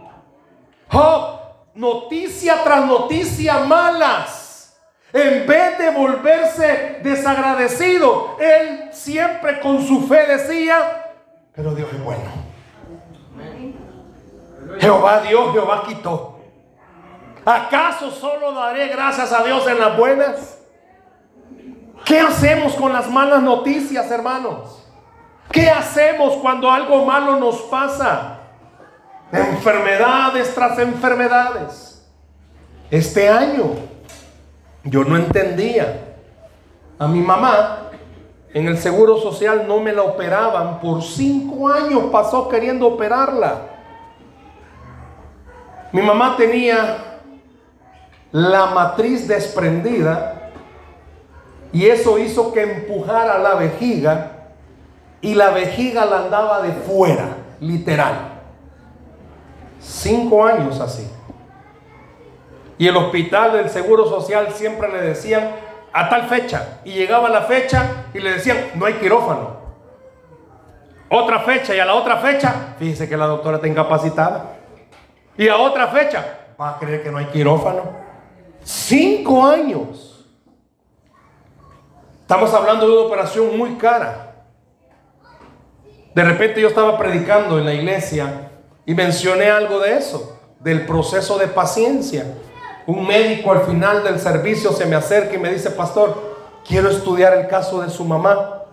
[0.90, 1.40] Job
[1.76, 4.80] noticia tras noticia malas.
[5.12, 11.14] En vez de volverse desagradecido, él siempre con su fe decía,
[11.54, 12.24] pero Dios es bueno.
[14.80, 16.40] Jehová dio, Jehová quitó.
[17.46, 20.63] ¿Acaso solo daré gracias a Dios en las buenas?
[22.06, 24.84] ¿Qué hacemos con las malas noticias, hermanos?
[25.52, 28.40] ¿Qué hacemos cuando algo malo nos pasa?
[29.34, 32.08] enfermedades tras enfermedades.
[32.92, 33.72] Este año
[34.84, 36.16] yo no entendía.
[37.00, 37.90] A mi mamá
[38.54, 40.80] en el Seguro Social no me la operaban.
[40.80, 43.70] Por cinco años pasó queriendo operarla.
[45.92, 47.20] Mi mamá tenía
[48.32, 50.43] la matriz desprendida
[51.74, 54.32] y eso hizo que empujara la vejiga
[55.22, 58.42] y la vejiga la andaba de fuera, literal.
[59.80, 61.10] Cinco años así.
[62.78, 65.50] Y el hospital del Seguro Social siempre le decían
[65.92, 66.80] a tal fecha.
[66.86, 69.58] Y llegaba la fecha y le decían, no hay quirófano.
[71.10, 74.58] Otra fecha y a la otra fecha, fíjese que la doctora está incapacitada.
[75.38, 76.24] Y a otra fecha,
[76.60, 77.84] va a creer que no hay quirófano.
[78.64, 80.13] Cinco años.
[82.34, 84.34] Estamos hablando de una operación muy cara.
[86.16, 88.50] De repente yo estaba predicando en la iglesia
[88.88, 92.26] y mencioné algo de eso, del proceso de paciencia.
[92.88, 96.36] Un médico al final del servicio se me acerca y me dice, pastor,
[96.68, 98.64] quiero estudiar el caso de su mamá.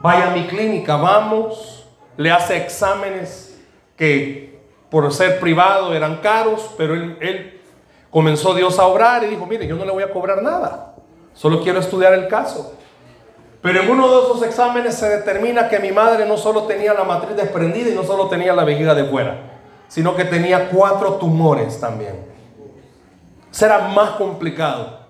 [0.00, 1.86] Vaya a mi clínica, vamos.
[2.16, 3.56] Le hace exámenes
[3.96, 4.60] que
[4.90, 7.60] por ser privado eran caros, pero él,
[8.10, 10.93] comenzó Dios a obrar y dijo, mire, yo no le voy a cobrar nada.
[11.34, 12.74] Solo quiero estudiar el caso.
[13.60, 17.04] Pero en uno de esos exámenes se determina que mi madre no solo tenía la
[17.04, 21.80] matriz desprendida y no solo tenía la vejiga de fuera, sino que tenía cuatro tumores
[21.80, 22.14] también.
[23.50, 25.00] Será más complicado.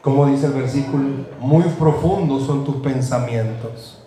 [0.00, 1.04] Como dice el versículo,
[1.38, 4.02] muy profundos son tus pensamientos.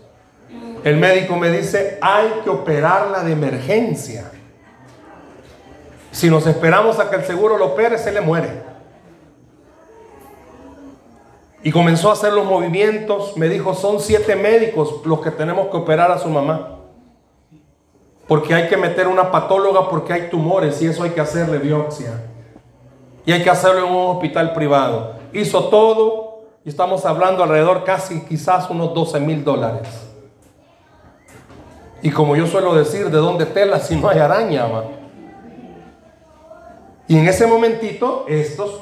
[0.83, 4.31] El médico me dice, hay que operarla de emergencia.
[6.12, 8.75] Si nos esperamos a que el seguro lo opere, se le muere.
[11.65, 13.35] Y comenzó a hacer los movimientos.
[13.37, 16.77] Me dijo, son siete médicos los que tenemos que operar a su mamá.
[18.27, 22.23] Porque hay que meter una patóloga porque hay tumores y eso hay que hacerle biopsia.
[23.25, 25.15] Y hay que hacerlo en un hospital privado.
[25.33, 29.87] Hizo todo y estamos hablando alrededor casi quizás unos 12 mil dólares.
[32.03, 34.67] Y como yo suelo decir, ¿de dónde tela si no hay araña?
[37.07, 38.81] Y en ese momentito estos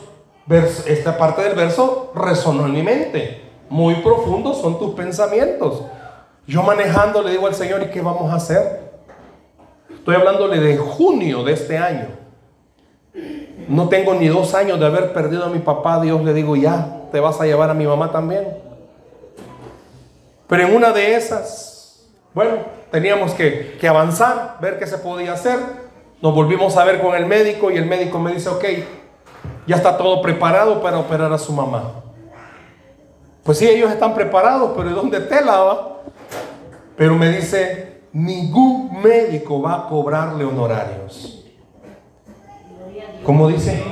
[0.50, 3.41] esta parte del verso resonó en mi mente.
[3.70, 5.84] Muy profundos son tus pensamientos.
[6.46, 8.91] Yo manejando le digo al Señor, ¿y qué vamos a hacer?
[9.89, 12.08] Estoy hablándole de junio de este año.
[13.70, 16.02] No tengo ni dos años de haber perdido a mi papá.
[16.02, 18.58] Dios le digo, ya, te vas a llevar a mi mamá también.
[20.48, 22.58] Pero en una de esas, bueno,
[22.91, 25.58] teníamos que, que avanzar, ver qué se podía hacer.
[26.22, 28.66] Nos volvimos a ver con el médico y el médico me dice, ok,
[29.66, 32.03] ya está todo preparado para operar a su mamá.
[33.43, 35.99] Pues sí, ellos están preparados, pero ¿y dónde te lava?
[36.95, 41.43] Pero me dice, ningún médico va a cobrarle honorarios.
[43.26, 43.84] Como dice,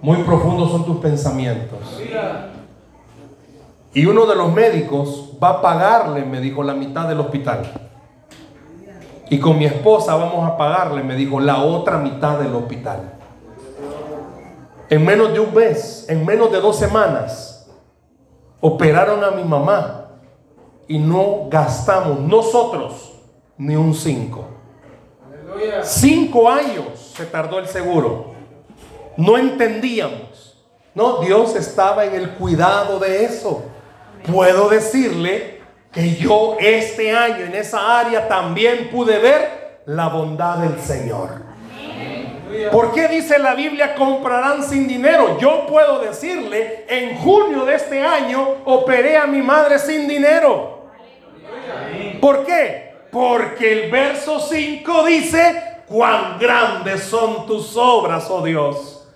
[0.00, 1.78] muy profundos son tus pensamientos.
[3.92, 7.62] Y uno de los médicos va a pagarle, me dijo, la mitad del hospital.
[9.28, 13.15] Y con mi esposa vamos a pagarle, me dijo, la otra mitad del hospital.
[14.88, 17.68] En menos de un mes, en menos de dos semanas,
[18.60, 20.10] operaron a mi mamá
[20.86, 23.12] y no gastamos nosotros
[23.58, 24.44] ni un cinco.
[25.82, 28.34] Cinco años se tardó el seguro.
[29.16, 30.64] No entendíamos.
[30.94, 33.64] No, Dios estaba en el cuidado de eso.
[34.30, 35.60] Puedo decirle
[35.92, 41.45] que yo este año en esa área también pude ver la bondad del Señor.
[42.70, 45.38] ¿Por qué dice la Biblia comprarán sin dinero?
[45.38, 50.90] Yo puedo decirle, en junio de este año operé a mi madre sin dinero.
[52.20, 52.94] ¿Por qué?
[53.10, 59.08] Porque el verso 5 dice, cuán grandes son tus obras, oh Dios.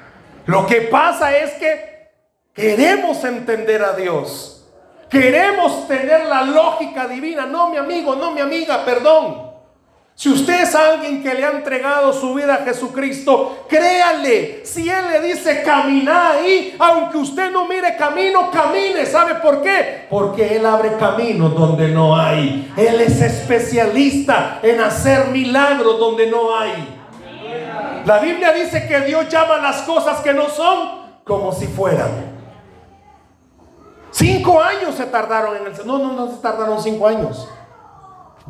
[0.47, 2.09] Lo que pasa es que
[2.55, 4.69] queremos entender a Dios.
[5.11, 7.45] Queremos tener la lógica divina.
[7.45, 9.50] No, mi amigo, no, mi amiga, perdón.
[10.21, 14.61] Si usted es alguien que le ha entregado su vida a Jesucristo, créale.
[14.67, 19.07] Si Él le dice caminar ahí, aunque usted no mire camino, camine.
[19.07, 20.07] ¿Sabe por qué?
[20.11, 22.71] Porque Él abre caminos donde no hay.
[22.77, 27.01] Él es especialista en hacer milagros donde no hay.
[28.05, 32.11] La Biblia dice que Dios llama las cosas que no son como si fueran.
[34.11, 35.87] Cinco años se tardaron en el...
[35.87, 37.49] No, no, no se tardaron cinco años.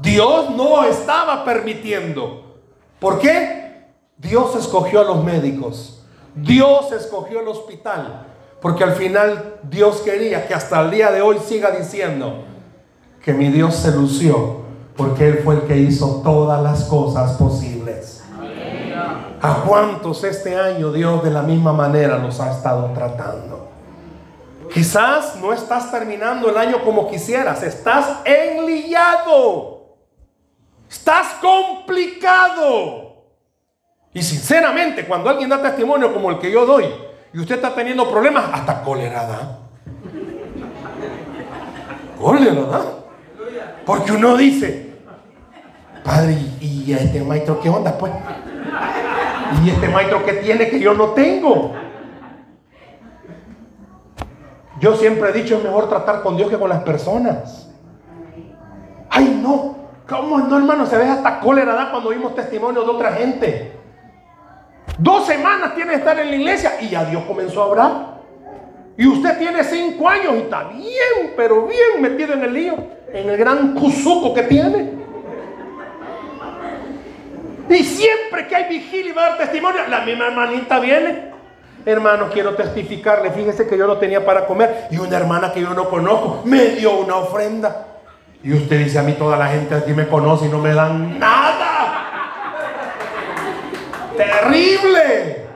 [0.00, 2.58] Dios no estaba permitiendo.
[2.98, 3.84] ¿Por qué?
[4.16, 6.04] Dios escogió a los médicos.
[6.34, 8.26] Dios escogió el hospital.
[8.60, 12.44] Porque al final Dios quería que hasta el día de hoy siga diciendo
[13.22, 14.60] que mi Dios se lució.
[14.96, 18.22] Porque Él fue el que hizo todas las cosas posibles.
[19.42, 23.68] ¿A cuántos este año Dios de la misma manera los ha estado tratando?
[24.72, 29.79] Quizás no estás terminando el año como quisieras, estás enlillado.
[30.90, 33.14] Estás complicado.
[34.12, 36.86] Y sinceramente, cuando alguien da testimonio como el que yo doy,
[37.32, 39.58] y usted está teniendo problemas, hasta cólera da.
[43.86, 44.94] Porque uno dice,
[46.04, 48.12] Padre, ¿y este maestro qué onda pues?
[49.64, 51.72] ¿Y este maestro qué tiene que yo no tengo?
[54.80, 57.70] Yo siempre he dicho, es mejor tratar con Dios que con las personas.
[59.08, 59.79] Ay, no,
[60.10, 60.86] ¿Cómo no, hermano?
[60.86, 63.72] Se ve hasta cólera da cuando oímos testimonios de otra gente.
[64.98, 68.20] Dos semanas tiene que estar en la iglesia y ya Dios comenzó a hablar.
[68.96, 72.74] Y usted tiene cinco años y está bien, pero bien metido en el lío,
[73.12, 74.90] en el gran cuzuco que tiene.
[77.68, 81.30] Y siempre que hay vigilia y va a dar testimonio, la misma hermanita viene.
[81.86, 83.30] Hermano, quiero testificarle.
[83.30, 84.88] Fíjese que yo no tenía para comer.
[84.90, 87.89] Y una hermana que yo no conozco me dio una ofrenda.
[88.42, 91.18] Y usted dice a mí, toda la gente aquí me conoce y no me dan
[91.18, 92.06] nada.
[94.16, 95.46] Terrible.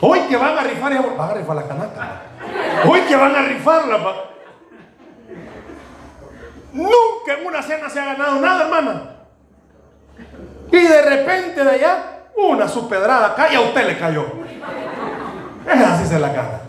[0.00, 2.22] Hoy que van a rifar, van a rifar la canasta.
[2.86, 3.98] Hoy que van a rifarla.
[6.72, 9.16] Nunca en una cena se ha ganado nada, hermana.
[10.70, 12.02] Y de repente de allá,
[12.36, 14.26] una supedrada cae y a usted le cayó.
[15.66, 16.60] Es así se la gana.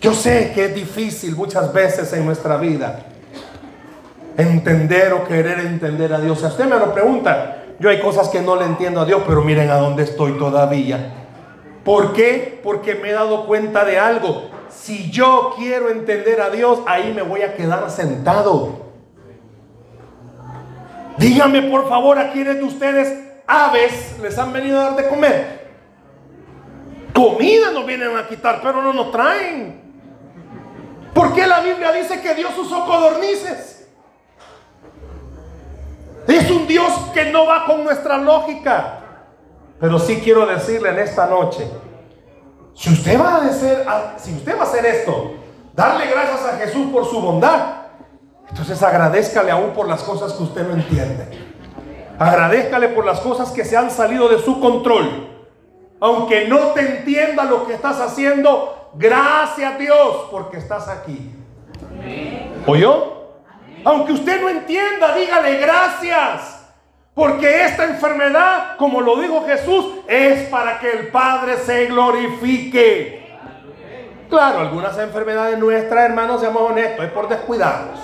[0.00, 3.00] Yo sé que es difícil muchas veces en nuestra vida
[4.36, 6.40] entender o querer entender a Dios.
[6.40, 9.42] Si usted me lo pregunta, yo hay cosas que no le entiendo a Dios, pero
[9.42, 11.14] miren a dónde estoy todavía.
[11.84, 12.60] ¿Por qué?
[12.62, 14.50] Porque me he dado cuenta de algo.
[14.68, 18.86] Si yo quiero entender a Dios, ahí me voy a quedar sentado.
[21.18, 25.66] Díganme por favor a quienes de ustedes aves les han venido a dar de comer.
[27.14, 29.85] Comida nos vienen a quitar, pero no nos traen.
[31.16, 33.88] ¿Por qué la Biblia dice que Dios usó codornices?
[36.28, 39.00] Es un Dios que no va con nuestra lógica.
[39.80, 41.66] Pero sí quiero decirle en esta noche,
[42.74, 43.86] si usted va a hacer,
[44.18, 45.36] si usted va a hacer esto,
[45.72, 47.86] darle gracias a Jesús por su bondad,
[48.50, 51.28] Entonces agradezcale aún por las cosas que usted no entiende.
[52.18, 55.30] Agradezcale por las cosas que se han salido de su control.
[55.98, 61.32] Aunque no te entienda lo que estás haciendo, gracias a Dios porque estás aquí.
[62.66, 63.16] ¿Oyó?
[63.84, 66.56] Aunque usted no entienda, dígale gracias.
[67.14, 73.26] Porque esta enfermedad, como lo dijo Jesús, es para que el Padre se glorifique.
[74.28, 77.98] Claro, algunas enfermedades nuestras, hermanos, seamos honestos, es por descuidados.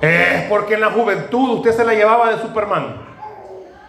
[0.00, 3.06] Es porque en la juventud usted se la llevaba de Superman.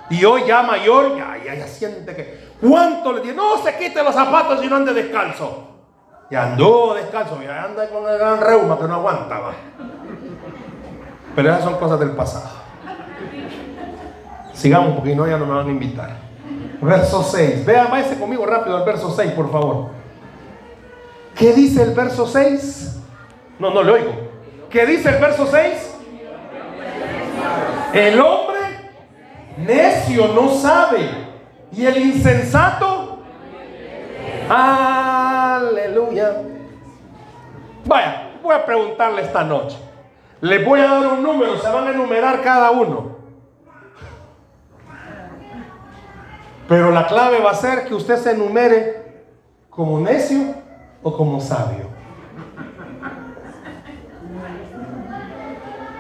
[0.10, 2.47] Y hoy ya mayor, ya, ya, ya siente que.
[2.62, 3.36] ¿Cuánto le dice?
[3.36, 5.68] No se quite los zapatos y no ande descalzo.
[6.30, 9.54] Ya andó descalzo, ya anda con el gran reuma que no aguantaba.
[11.36, 12.50] Pero esas son cosas del pasado.
[14.54, 16.18] Sigamos porque no ya no me van a invitar.
[16.82, 17.66] Verso 6.
[17.66, 19.90] Vean, váyase conmigo rápido al verso 6, por favor.
[21.36, 23.00] ¿Qué dice el verso 6?
[23.60, 24.14] No, no le oigo.
[24.70, 25.96] ¿Qué dice el verso 6?
[27.94, 28.60] El hombre
[29.58, 31.27] necio no sabe.
[31.72, 33.20] Y el insensato.
[34.50, 36.42] Aleluya.
[37.86, 39.78] Vaya, voy a preguntarle esta noche.
[40.42, 43.18] Les voy a dar un número, se van a enumerar cada uno.
[46.68, 49.24] Pero la clave va a ser que usted se enumere
[49.70, 50.54] como necio
[51.02, 51.88] o como sabio.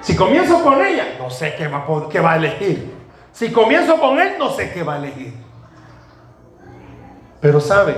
[0.01, 2.93] Si comienzo con ella, no sé qué va, qué va a elegir.
[3.32, 5.47] Si comienzo con él, no sé qué va a elegir.
[7.48, 7.95] Pero sabe,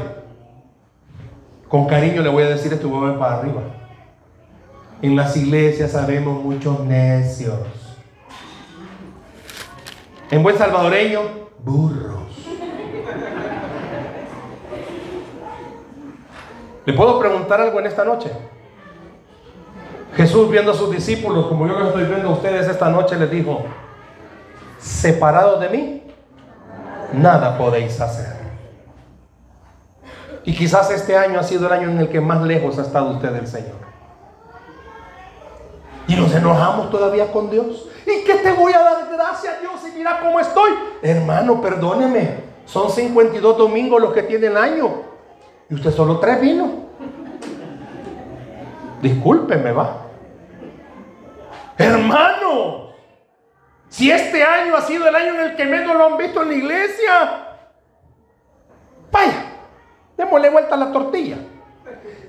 [1.68, 3.64] con cariño le voy a decir esto voy a ver para arriba.
[5.02, 7.58] En las iglesias sabemos muchos necios.
[10.30, 11.22] En buen salvadoreño,
[11.64, 12.48] burros.
[16.86, 18.32] ¿Le puedo preguntar algo en esta noche?
[20.16, 23.32] Jesús viendo a sus discípulos, como yo los estoy viendo a ustedes esta noche, les
[23.32, 23.64] dijo,
[24.78, 26.04] separados de mí,
[27.14, 28.39] nada podéis hacer.
[30.50, 33.12] Y quizás este año ha sido el año en el que más lejos ha estado
[33.12, 33.76] usted del Señor.
[36.08, 37.88] Y nos enojamos todavía con Dios.
[38.04, 40.72] ¿Y qué te voy a dar gracias Dios y mira cómo estoy?
[41.04, 42.46] Hermano, perdóneme.
[42.66, 45.04] Son 52 domingos los que tiene el año.
[45.70, 46.88] Y usted solo tres vino.
[49.04, 49.98] Discúlpeme, va.
[51.78, 52.94] Hermano,
[53.88, 56.48] si este año ha sido el año en el que menos lo han visto en
[56.48, 57.48] la iglesia,
[59.12, 59.49] vaya,
[60.20, 61.38] démosle vuelta a la tortilla.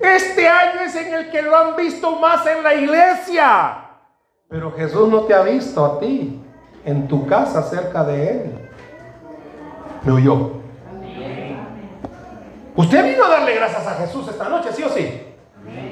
[0.01, 3.79] Este año es en el que lo han visto más en la iglesia.
[4.49, 6.41] Pero Jesús no te ha visto a ti
[6.85, 8.69] en tu casa cerca de Él.
[10.05, 10.53] Me oyó.
[12.77, 15.23] Usted vino a darle gracias a Jesús esta noche, ¿sí o sí?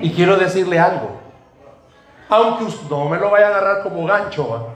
[0.00, 1.10] Y quiero decirle algo.
[2.28, 4.68] Aunque usted, no me lo vaya a agarrar como gancho,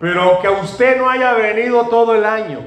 [0.00, 2.60] pero aunque usted no haya venido todo el año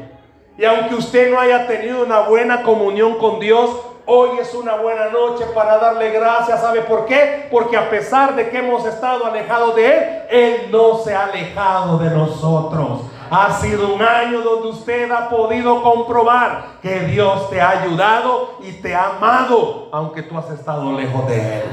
[0.57, 5.10] y aunque usted no haya tenido una buena comunión con Dios, hoy es una buena
[5.10, 6.62] noche para darle gracias.
[6.62, 7.47] ¿Sabe por qué?
[7.51, 11.97] Porque a pesar de que hemos estado alejados de Él, Él no se ha alejado
[11.97, 13.01] de nosotros.
[13.30, 18.74] Ha sido un año donde usted ha podido comprobar que Dios te ha ayudado y
[18.74, 21.64] te ha amado, aunque tú has estado lejos de Él.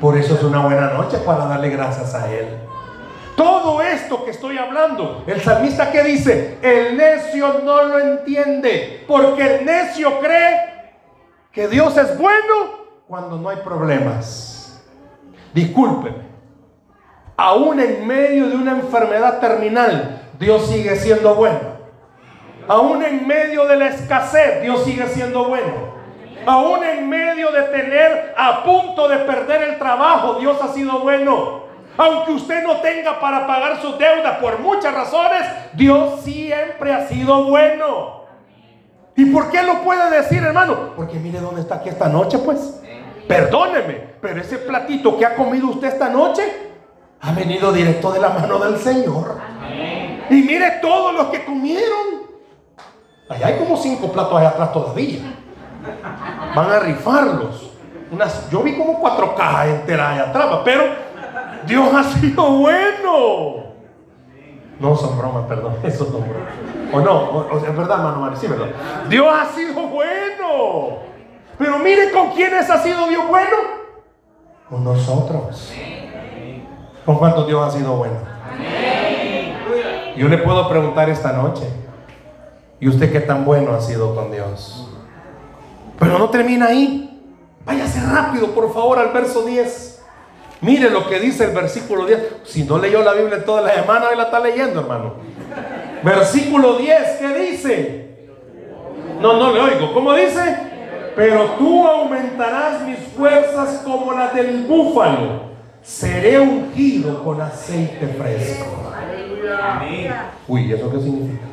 [0.00, 2.58] Por eso es una buena noche para darle gracias a Él.
[3.36, 9.56] Todo esto que estoy hablando, el salmista que dice, el necio no lo entiende, porque
[9.56, 10.71] el necio cree
[11.52, 14.82] que Dios es bueno cuando no hay problemas.
[15.52, 16.24] Discúlpeme,
[17.36, 21.72] aún en medio de una enfermedad terminal, Dios sigue siendo bueno.
[22.68, 25.92] Aún en medio de la escasez, Dios sigue siendo bueno.
[26.46, 31.62] Aún en medio de tener a punto de perder el trabajo, Dios ha sido bueno.
[31.98, 35.42] Aunque usted no tenga para pagar sus deudas por muchas razones,
[35.74, 38.21] Dios siempre ha sido bueno.
[39.16, 40.94] ¿Y por qué lo puede decir, hermano?
[40.96, 42.80] Porque mire dónde está aquí esta noche, pues.
[43.28, 46.42] Perdóneme, pero ese platito que ha comido usted esta noche
[47.20, 49.38] ha venido directo de la mano del Señor.
[50.28, 52.22] Y mire todos los que comieron.
[53.28, 55.20] Allá hay como cinco platos allá atrás todavía.
[56.54, 57.70] Van a rifarlos.
[58.10, 60.84] Unas, yo vi como cuatro cajas enteras allá atrás, pero
[61.66, 63.72] Dios ha sido bueno.
[64.80, 65.76] No son bromas, perdón.
[65.82, 66.81] Eso son bromas.
[66.92, 68.66] O no, es verdad, hermano Mario, sí, verdad.
[69.08, 70.98] Dios ha sido bueno.
[71.58, 73.56] Pero mire con quiénes ha sido Dios bueno.
[74.68, 75.72] Con nosotros.
[77.04, 78.16] ¿Con cuántos Dios ha sido bueno?
[80.16, 81.66] Yo le puedo preguntar esta noche.
[82.78, 84.88] ¿Y usted qué tan bueno ha sido con Dios?
[85.98, 87.08] Pero no termina ahí.
[87.64, 90.02] Váyase rápido, por favor, al verso 10.
[90.60, 92.42] Mire lo que dice el versículo 10.
[92.44, 95.14] Si no leyó la Biblia toda la semana, hoy la está leyendo, hermano.
[96.02, 98.02] Versículo 10, ¿qué dice?
[99.20, 99.92] No, no le oigo.
[99.94, 100.56] ¿Cómo dice?
[101.14, 105.52] Pero tú aumentarás mis fuerzas como las del búfalo.
[105.82, 108.66] Seré ungido con aceite fresco.
[110.48, 111.44] Uy, ¿eso qué significa?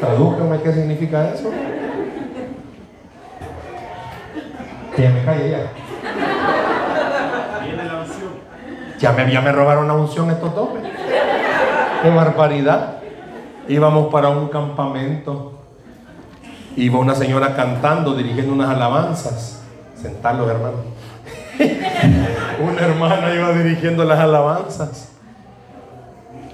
[0.00, 1.50] Tradújame qué significa eso.
[4.96, 5.72] Que ya me calle ya.
[8.98, 10.68] Ya me, ya me robaron la unción estos dos.
[12.02, 12.96] Qué barbaridad.
[13.68, 15.52] Íbamos para un campamento.
[16.76, 19.62] Iba una señora cantando, dirigiendo unas alabanzas.
[19.94, 20.78] Sentarlos, hermano.
[22.60, 25.12] una hermana iba dirigiendo las alabanzas.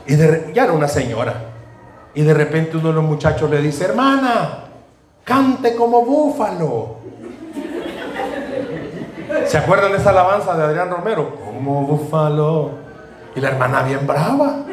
[0.06, 1.34] Y ya era una señora.
[2.14, 4.64] Y de repente uno de los muchachos le dice, hermana,
[5.24, 6.96] cante como búfalo.
[9.46, 11.36] ¿Se acuerdan de esa alabanza de Adrián Romero?
[11.36, 12.70] Como búfalo.
[13.34, 14.64] Y la hermana bien brava.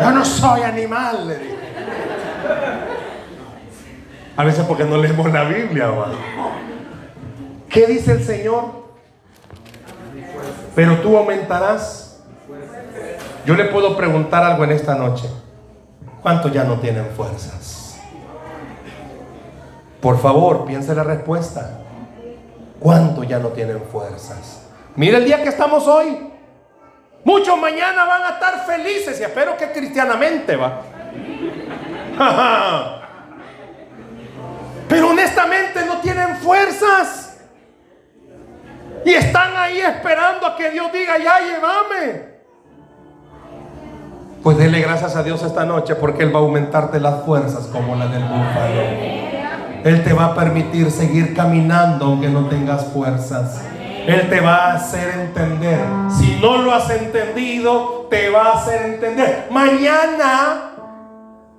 [0.00, 1.54] Yo no soy animal, le dije.
[4.36, 5.90] A veces porque no leemos la Biblia,
[7.68, 8.84] ¿Qué dice el Señor?
[10.74, 12.22] Pero tú aumentarás.
[13.46, 15.28] Yo le puedo preguntar algo en esta noche.
[16.22, 18.00] ¿Cuántos ya no tienen fuerzas?
[20.00, 21.80] Por favor, piense la respuesta.
[22.80, 24.62] ¿Cuántos ya no tienen fuerzas?
[24.96, 26.33] Mira el día que estamos hoy.
[27.24, 30.82] Muchos mañana van a estar felices y espero que cristianamente va.
[34.88, 37.38] Pero honestamente no tienen fuerzas.
[39.06, 42.34] Y están ahí esperando a que Dios diga, ya llévame.
[44.42, 47.96] Pues dele gracias a Dios esta noche porque Él va a aumentarte las fuerzas como
[47.96, 48.80] la del búfalo.
[49.84, 53.62] Él te va a permitir seguir caminando aunque no tengas fuerzas.
[54.06, 55.80] Él te va a hacer entender.
[56.10, 59.48] Si no lo has entendido, te va a hacer entender.
[59.50, 60.72] Mañana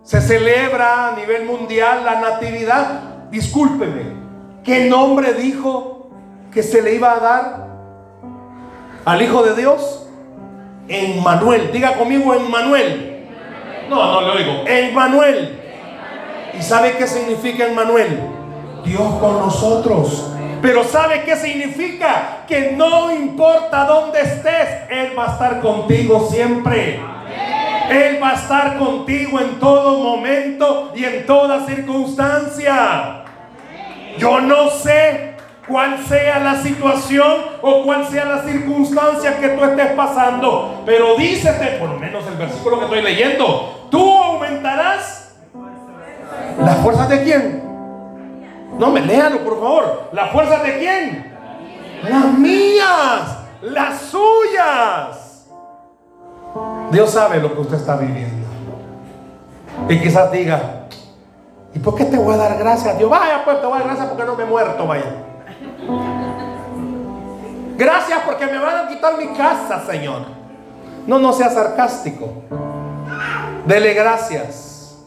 [0.04, 3.30] se celebra a nivel mundial la natividad.
[3.32, 4.04] Discúlpeme,
[4.64, 6.12] ¿qué nombre dijo
[6.54, 7.68] que se le iba a dar
[9.06, 10.08] al Hijo de Dios?
[10.88, 11.72] En Manuel.
[11.72, 13.28] Diga conmigo en Manuel.
[13.90, 14.64] No, no le oigo.
[14.68, 15.60] En Manuel.
[16.58, 18.20] ¿Y sabe qué significa en Manuel?
[18.84, 20.35] Dios con nosotros.
[20.66, 22.40] Pero ¿sabe qué significa?
[22.48, 27.00] Que no importa dónde estés, Él va a estar contigo siempre.
[27.88, 33.26] Él va a estar contigo en todo momento y en toda circunstancia.
[34.18, 35.36] Yo no sé
[35.68, 41.78] cuál sea la situación o cuál sea la circunstancia que tú estés pasando, pero dícete,
[41.78, 45.36] por lo menos el versículo que estoy leyendo, tú aumentarás
[46.58, 47.65] las fuerzas de quién?
[48.78, 50.10] No me léalo, por favor.
[50.12, 51.36] ¿Las fuerzas de quién?
[52.04, 55.48] Las mías, las suyas.
[56.92, 58.46] Dios sabe lo que usted está viviendo.
[59.90, 60.88] Y quizás diga,
[61.74, 62.98] ¿y por qué te voy a dar gracias?
[62.98, 65.26] Dios, vaya, pues te voy a dar gracias porque no me he muerto, vaya.
[67.78, 70.22] Gracias porque me van a quitar mi casa, Señor.
[71.06, 72.30] No, no sea sarcástico.
[73.66, 74.98] Dele gracias.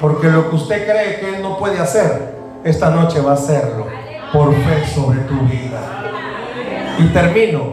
[0.00, 2.34] Porque lo que usted cree que Él no puede hacer,
[2.64, 3.86] esta noche va a hacerlo
[4.32, 5.80] por fe sobre tu vida.
[6.98, 7.72] Y termino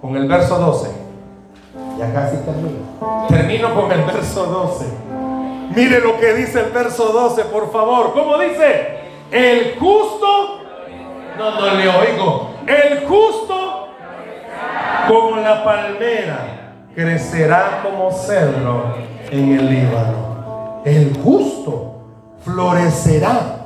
[0.00, 0.90] con el verso 12.
[1.98, 3.26] Ya casi termino.
[3.28, 4.86] Termino con el verso 12.
[5.74, 8.12] Mire lo que dice el verso 12, por favor.
[8.12, 9.00] ¿Cómo dice?
[9.32, 10.60] El justo,
[11.36, 12.50] no, no le oigo.
[12.66, 13.88] El justo,
[15.08, 18.94] como la palmera, crecerá como cedro
[19.30, 20.82] en el Líbano.
[20.84, 21.96] El justo
[22.44, 23.59] florecerá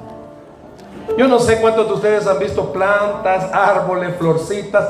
[1.17, 4.85] yo no sé cuántos de ustedes han visto plantas, árboles, florcitas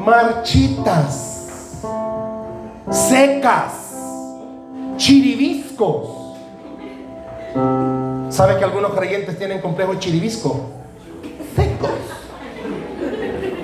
[0.00, 1.82] marchitas,
[2.90, 3.94] secas,
[4.96, 6.36] chiribiscos.
[8.30, 10.70] ¿Sabe que algunos creyentes tienen complejo chiribisco?
[11.54, 11.90] Secos.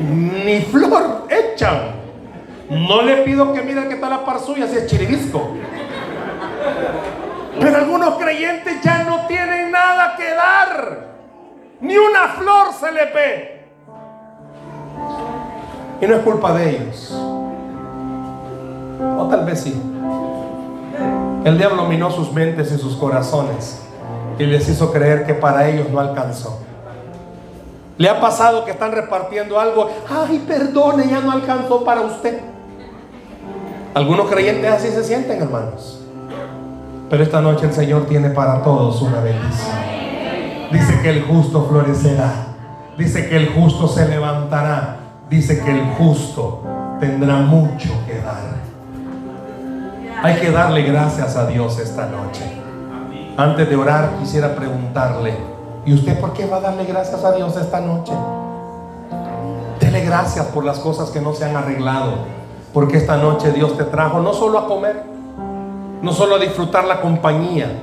[0.00, 1.96] Ni flor echan.
[2.68, 5.50] No le pido que mire qué tal la par suya si es chiribisco.
[7.58, 11.15] Pero algunos creyentes ya no tienen nada que dar.
[11.80, 13.66] Ni una flor se le ve.
[16.00, 17.12] Y no es culpa de ellos.
[19.18, 19.80] O tal vez sí.
[21.44, 23.80] El diablo minó sus mentes y sus corazones
[24.38, 26.60] y les hizo creer que para ellos no alcanzó.
[27.98, 29.88] ¿Le ha pasado que están repartiendo algo?
[30.08, 32.40] Ay, perdone, ya no alcanzó para usted.
[33.94, 36.00] Algunos creyentes así se sienten, hermanos.
[37.08, 39.95] Pero esta noche el Señor tiene para todos una bendición.
[40.72, 42.32] Dice que el justo florecerá.
[42.98, 44.96] Dice que el justo se levantará.
[45.28, 46.62] dice que el justo
[47.00, 48.56] tendrá mucho que dar.
[50.22, 52.42] Hay que darle gracias a Dios esta noche.
[53.36, 55.36] Antes de orar quisiera preguntarle,
[55.84, 58.12] ¿y usted por qué va a darle gracias a Dios esta noche?
[59.78, 62.14] Dele gracias por las cosas que no se han arreglado,
[62.72, 65.04] porque esta noche Dios te trajo no solo a comer,
[66.00, 67.82] no solo a disfrutar la compañía,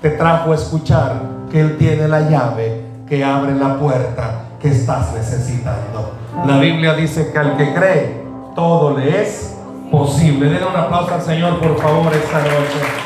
[0.00, 5.14] te trajo a escuchar que Él tiene la llave que abre la puerta que estás
[5.14, 6.12] necesitando.
[6.48, 8.24] La Biblia dice que al que cree,
[8.56, 9.56] todo le es
[9.88, 10.48] posible.
[10.50, 13.03] Denle un aplauso al Señor, por favor, esta noche.